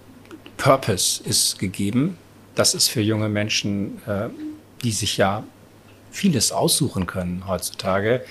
Purpose 0.58 1.24
ist 1.24 1.58
gegeben. 1.60 2.18
Das 2.56 2.74
ist 2.74 2.90
für 2.90 3.02
junge 3.02 3.30
Menschen, 3.30 4.02
äh, 4.06 4.30
die 4.84 4.92
sich 4.92 5.18
ja 5.18 5.44
vieles 6.12 6.52
aussuchen 6.52 7.08
können 7.08 7.44
heutzutage, 7.48 8.24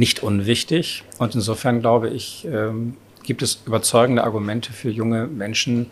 nicht 0.00 0.22
unwichtig. 0.22 1.04
Und 1.18 1.34
insofern 1.34 1.80
glaube 1.80 2.08
ich, 2.08 2.48
ähm, 2.50 2.94
gibt 3.22 3.42
es 3.42 3.60
überzeugende 3.66 4.24
Argumente 4.24 4.72
für 4.72 4.90
junge 4.90 5.26
Menschen, 5.26 5.90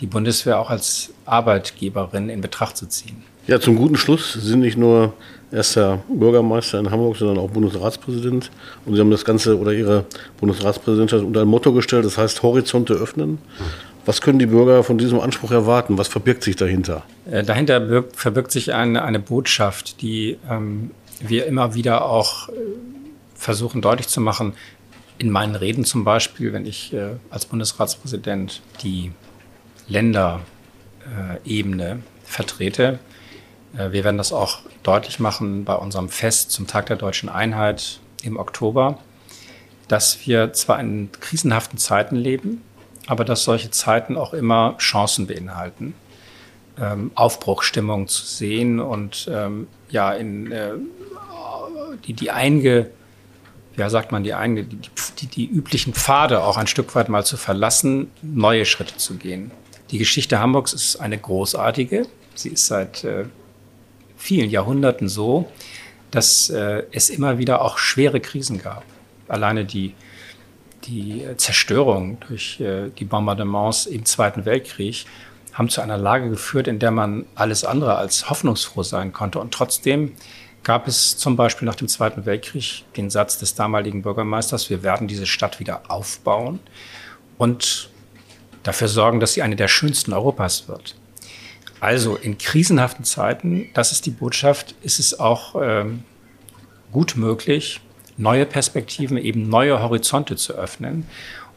die 0.00 0.06
Bundeswehr 0.06 0.60
auch 0.60 0.68
als 0.68 1.10
Arbeitgeberin 1.24 2.28
in 2.28 2.42
Betracht 2.42 2.76
zu 2.76 2.86
ziehen. 2.86 3.24
Ja, 3.46 3.58
zum 3.58 3.76
guten 3.76 3.96
Schluss 3.96 4.34
sind 4.34 4.60
nicht 4.60 4.76
nur 4.76 5.14
erster 5.50 6.00
Bürgermeister 6.08 6.78
in 6.78 6.90
Hamburg, 6.90 7.16
sondern 7.16 7.38
auch 7.38 7.48
Bundesratspräsident. 7.50 8.50
Und 8.84 8.94
Sie 8.94 9.00
haben 9.00 9.10
das 9.10 9.24
Ganze 9.24 9.58
oder 9.58 9.72
Ihre 9.72 10.04
Bundesratspräsidentschaft 10.38 11.24
unter 11.24 11.40
ein 11.40 11.48
Motto 11.48 11.72
gestellt, 11.72 12.04
das 12.04 12.18
heißt 12.18 12.42
Horizonte 12.42 12.92
öffnen. 12.92 13.38
Was 14.04 14.20
können 14.20 14.38
die 14.38 14.46
Bürger 14.46 14.84
von 14.84 14.98
diesem 14.98 15.18
Anspruch 15.18 15.50
erwarten? 15.50 15.96
Was 15.96 16.08
verbirgt 16.08 16.42
sich 16.42 16.56
dahinter? 16.56 17.04
Äh, 17.30 17.42
dahinter 17.42 17.80
birgt, 17.80 18.16
verbirgt 18.16 18.52
sich 18.52 18.74
eine, 18.74 19.02
eine 19.02 19.18
Botschaft, 19.18 20.02
die 20.02 20.36
ähm, 20.50 20.90
wir 21.20 21.46
immer 21.46 21.74
wieder 21.74 22.04
auch 22.04 22.50
äh, 22.50 22.52
versuchen 23.36 23.82
deutlich 23.82 24.08
zu 24.08 24.20
machen. 24.20 24.54
In 25.18 25.30
meinen 25.30 25.54
Reden 25.54 25.84
zum 25.84 26.02
Beispiel, 26.04 26.52
wenn 26.52 26.66
ich 26.66 26.92
äh, 26.92 27.12
als 27.30 27.46
Bundesratspräsident 27.46 28.60
die 28.82 29.12
Länderebene 29.88 32.02
vertrete, 32.24 32.98
äh, 33.76 33.92
wir 33.92 34.04
werden 34.04 34.18
das 34.18 34.32
auch 34.32 34.60
deutlich 34.82 35.20
machen 35.20 35.64
bei 35.64 35.74
unserem 35.74 36.08
Fest 36.08 36.50
zum 36.50 36.66
Tag 36.66 36.86
der 36.86 36.96
deutschen 36.96 37.28
Einheit 37.28 38.00
im 38.22 38.38
Oktober, 38.38 38.98
dass 39.88 40.26
wir 40.26 40.52
zwar 40.52 40.80
in 40.80 41.10
krisenhaften 41.12 41.78
Zeiten 41.78 42.16
leben, 42.16 42.62
aber 43.06 43.24
dass 43.24 43.44
solche 43.44 43.70
Zeiten 43.70 44.16
auch 44.16 44.34
immer 44.34 44.76
Chancen 44.78 45.26
beinhalten, 45.26 45.94
ähm, 46.78 47.10
Aufbruchstimmung 47.14 48.08
zu 48.08 48.26
sehen 48.26 48.80
und 48.80 49.28
ähm, 49.32 49.68
ja 49.90 50.12
in 50.12 50.52
äh, 50.52 50.72
die 52.04 52.12
die 52.12 52.30
einge 52.30 52.90
ja 53.76 53.90
sagt 53.90 54.12
man 54.12 54.24
die 54.24 54.34
einge 54.34 54.64
die, 54.64 54.78
die, 55.18 55.26
die 55.26 55.46
üblichen 55.46 55.92
Pfade 55.92 56.42
auch 56.42 56.56
ein 56.56 56.66
Stück 56.66 56.94
weit 56.94 57.08
mal 57.08 57.24
zu 57.24 57.36
verlassen, 57.36 58.10
neue 58.22 58.64
Schritte 58.64 58.96
zu 58.96 59.14
gehen. 59.14 59.50
Die 59.90 59.98
Geschichte 59.98 60.40
Hamburgs 60.40 60.72
ist 60.72 60.96
eine 60.96 61.18
großartige. 61.18 62.06
Sie 62.34 62.50
ist 62.50 62.66
seit 62.66 63.04
äh, 63.04 63.26
vielen 64.16 64.50
Jahrhunderten 64.50 65.08
so, 65.08 65.50
dass 66.10 66.50
äh, 66.50 66.84
es 66.92 67.10
immer 67.10 67.38
wieder 67.38 67.62
auch 67.62 67.78
schwere 67.78 68.20
Krisen 68.20 68.60
gab. 68.60 68.82
Alleine 69.28 69.64
die, 69.64 69.94
die 70.84 71.24
Zerstörung 71.36 72.18
durch 72.26 72.60
äh, 72.60 72.90
die 72.98 73.04
Bombardements 73.04 73.86
im 73.86 74.04
Zweiten 74.04 74.44
Weltkrieg 74.44 75.06
haben 75.52 75.68
zu 75.68 75.80
einer 75.80 75.96
Lage 75.96 76.28
geführt, 76.28 76.68
in 76.68 76.78
der 76.78 76.90
man 76.90 77.24
alles 77.34 77.64
andere 77.64 77.96
als 77.96 78.28
hoffnungsfroh 78.28 78.82
sein 78.82 79.12
konnte. 79.12 79.38
Und 79.38 79.54
trotzdem 79.54 80.12
gab 80.66 80.88
es 80.88 81.16
zum 81.16 81.36
Beispiel 81.36 81.64
nach 81.64 81.76
dem 81.76 81.86
Zweiten 81.86 82.26
Weltkrieg 82.26 82.82
den 82.96 83.08
Satz 83.08 83.38
des 83.38 83.54
damaligen 83.54 84.02
Bürgermeisters, 84.02 84.68
wir 84.68 84.82
werden 84.82 85.06
diese 85.06 85.24
Stadt 85.24 85.60
wieder 85.60 85.82
aufbauen 85.86 86.58
und 87.38 87.88
dafür 88.64 88.88
sorgen, 88.88 89.20
dass 89.20 89.34
sie 89.34 89.42
eine 89.42 89.54
der 89.54 89.68
schönsten 89.68 90.12
Europas 90.12 90.66
wird. 90.66 90.96
Also 91.78 92.16
in 92.16 92.36
krisenhaften 92.36 93.04
Zeiten, 93.04 93.70
das 93.74 93.92
ist 93.92 94.06
die 94.06 94.10
Botschaft, 94.10 94.74
ist 94.82 94.98
es 94.98 95.20
auch 95.20 95.54
ähm, 95.62 96.02
gut 96.90 97.14
möglich, 97.16 97.80
neue 98.16 98.44
Perspektiven, 98.44 99.18
eben 99.18 99.48
neue 99.48 99.80
Horizonte 99.80 100.34
zu 100.34 100.54
öffnen, 100.54 101.06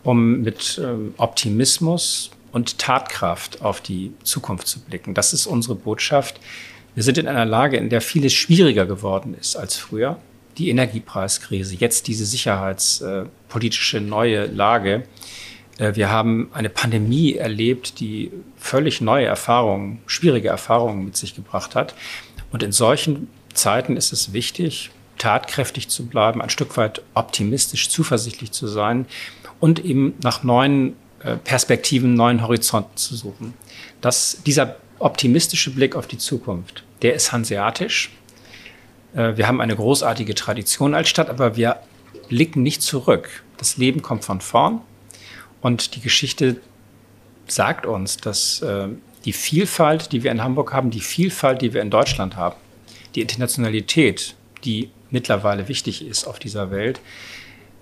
um 0.04 0.42
mit 0.42 0.80
ähm, 0.84 1.16
Optimismus 1.18 2.30
und 2.52 2.78
Tatkraft 2.78 3.64
auf 3.64 3.82
die 3.82 4.14
Zukunft 4.24 4.68
zu 4.68 4.80
blicken. 4.82 5.16
Das 5.16 5.34
ist 5.34 5.48
unsere 5.48 5.74
Botschaft. 5.74 6.40
Wir 6.96 7.04
sind 7.04 7.18
in 7.18 7.28
einer 7.28 7.46
Lage, 7.46 7.78
in 7.78 7.90
der 7.90 8.02
vieles 8.02 8.34
schwieriger 8.34 8.86
geworden 8.86 9.36
ist 9.40 9.56
als 9.56 9.78
früher. 9.78 10.18
Die 10.58 10.70
Energiepreiskrise, 10.70 11.76
jetzt 11.76 12.08
diese 12.08 12.26
sicherheitspolitische 12.26 14.02
neue 14.02 14.46
Lage 14.48 15.04
äh, 15.80 15.96
wir 15.96 16.10
haben 16.10 16.50
eine 16.54 16.70
Pandemie 16.70 17.34
erlebt, 17.36 18.00
die 18.00 18.32
völlig 18.58 19.02
neue 19.02 19.26
Erfahrungen, 19.26 20.02
schwierige 20.06 20.50
Erfahrungen 20.50 21.06
mit 21.06 21.18
sich 21.18 21.36
gebracht 21.36 21.76
hat. 21.76 21.96
Und 22.52 22.62
in 22.62 22.72
solchen 22.72 23.30
Zeiten 23.54 23.98
ist 23.98 24.14
es 24.14 24.34
wichtig, 24.34 24.92
tatkräftig 25.18 25.90
zu 25.90 26.06
bleiben, 26.06 26.42
ein 26.42 26.50
Stück 26.50 26.78
weit 26.78 27.02
optimistisch, 27.14 27.90
zuversichtlich 27.90 28.52
zu 28.52 28.68
sein 28.68 29.06
und 29.60 29.84
eben 29.84 30.14
nach 30.24 30.44
neuen 30.44 30.96
äh, 31.24 31.36
Perspektiven, 31.36 32.14
neuen 32.14 32.42
Horizonten 32.42 32.96
zu 32.96 33.16
suchen. 33.16 33.54
Das, 34.02 34.42
dieser 34.46 34.78
optimistische 35.00 35.72
Blick 35.72 35.96
auf 35.96 36.08
die 36.08 36.18
Zukunft, 36.18 36.84
der 37.02 37.14
ist 37.14 37.32
hanseatisch. 37.32 38.12
Äh, 39.16 39.38
wir 39.38 39.48
haben 39.48 39.62
eine 39.62 39.76
großartige 39.76 40.36
Tradition 40.36 40.94
als 40.94 41.10
Stadt, 41.10 41.30
aber 41.30 41.56
wir 41.56 41.80
blicken 42.28 42.64
nicht 42.64 42.82
zurück. 42.82 43.44
Das 43.58 43.78
Leben 43.78 44.02
kommt 44.02 44.24
von 44.24 44.42
vorn 44.42 44.82
und 45.62 45.96
die 45.96 46.02
Geschichte 46.02 46.58
sagt 47.48 47.86
uns, 47.86 48.18
dass 48.18 48.62
äh, 48.62 48.88
die 49.26 49.34
Vielfalt, 49.34 50.12
die 50.12 50.24
wir 50.24 50.32
in 50.32 50.44
Hamburg 50.44 50.74
haben, 50.74 50.92
die 50.92 51.02
Vielfalt, 51.02 51.62
die 51.62 51.74
wir 51.74 51.82
in 51.82 51.90
Deutschland 51.90 52.36
haben, 52.36 52.56
die 53.16 53.22
Internationalität, 53.22 54.36
die 54.64 54.92
mittlerweile 55.10 55.68
wichtig 55.68 56.06
ist 56.06 56.26
auf 56.26 56.40
dieser 56.40 56.72
Welt, 56.72 57.02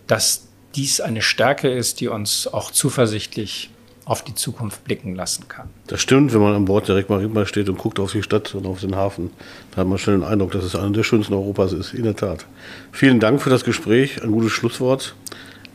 dass 0.08 0.48
dies 0.76 1.02
eine 1.02 1.22
Stärke 1.22 1.70
ist, 1.70 2.00
die 2.00 2.08
uns 2.08 2.48
auch 2.48 2.72
zuversichtlich 2.72 3.70
auf 4.08 4.24
die 4.24 4.34
Zukunft 4.34 4.86
blicken 4.86 5.16
lassen 5.16 5.48
kann. 5.50 5.70
Das 5.88 6.02
stimmt, 6.02 6.34
wenn 6.34 6.42
man 6.42 6.56
an 6.56 6.66
Bord 6.66 6.88
der 6.88 6.96
Rekmarima 6.96 7.46
steht 7.46 7.68
und 7.68 7.78
guckt 7.78 8.00
auf 8.00 8.14
die 8.14 8.24
Stadt 8.24 8.56
und 8.56 8.66
auf 8.66 8.80
den 8.80 8.96
Hafen, 8.96 9.32
da 9.72 9.82
hat 9.82 9.88
man 9.88 9.98
schnell 9.98 10.18
den 10.18 10.26
Eindruck, 10.26 10.52
dass 10.52 10.64
es 10.64 10.76
einer 10.76 10.92
der 10.92 11.04
schönsten 11.04 11.34
Europas 11.34 11.74
ist, 11.74 11.94
in 11.94 12.04
der 12.04 12.16
Tat. 12.16 12.46
Vielen 12.94 13.20
Dank 13.20 13.42
für 13.42 13.50
das 13.50 13.66
Gespräch, 13.66 14.24
ein 14.24 14.32
gutes 14.32 14.54
Schlusswort. 14.54 15.14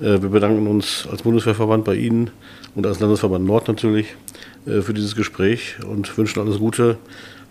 Äh, 0.01 0.23
wir 0.23 0.31
bedanken 0.31 0.67
uns 0.67 1.07
als 1.11 1.23
Bundeswehrverband 1.23 1.85
bei 1.85 1.95
Ihnen 1.95 2.31
und 2.75 2.87
als 2.87 3.01
Landesverband 3.01 3.45
Nord 3.45 3.69
natürlich 3.69 4.17
äh, 4.67 4.81
für 4.81 4.95
dieses 4.95 5.15
Gespräch 5.15 5.77
und 5.87 6.17
wünschen 6.17 6.41
alles 6.41 6.59
Gute 6.59 6.97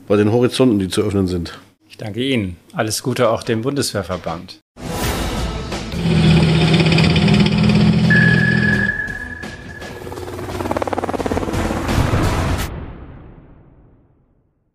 bei 0.07 0.17
den 0.17 0.31
Horizonten, 0.31 0.79
die 0.79 0.87
zu 0.87 1.03
öffnen 1.03 1.27
sind. 1.27 1.59
Ich 1.87 1.97
danke 1.97 2.23
Ihnen. 2.23 2.57
Alles 2.73 3.03
Gute 3.03 3.29
auch 3.29 3.43
dem 3.43 3.61
Bundeswehrverband. 3.61 4.59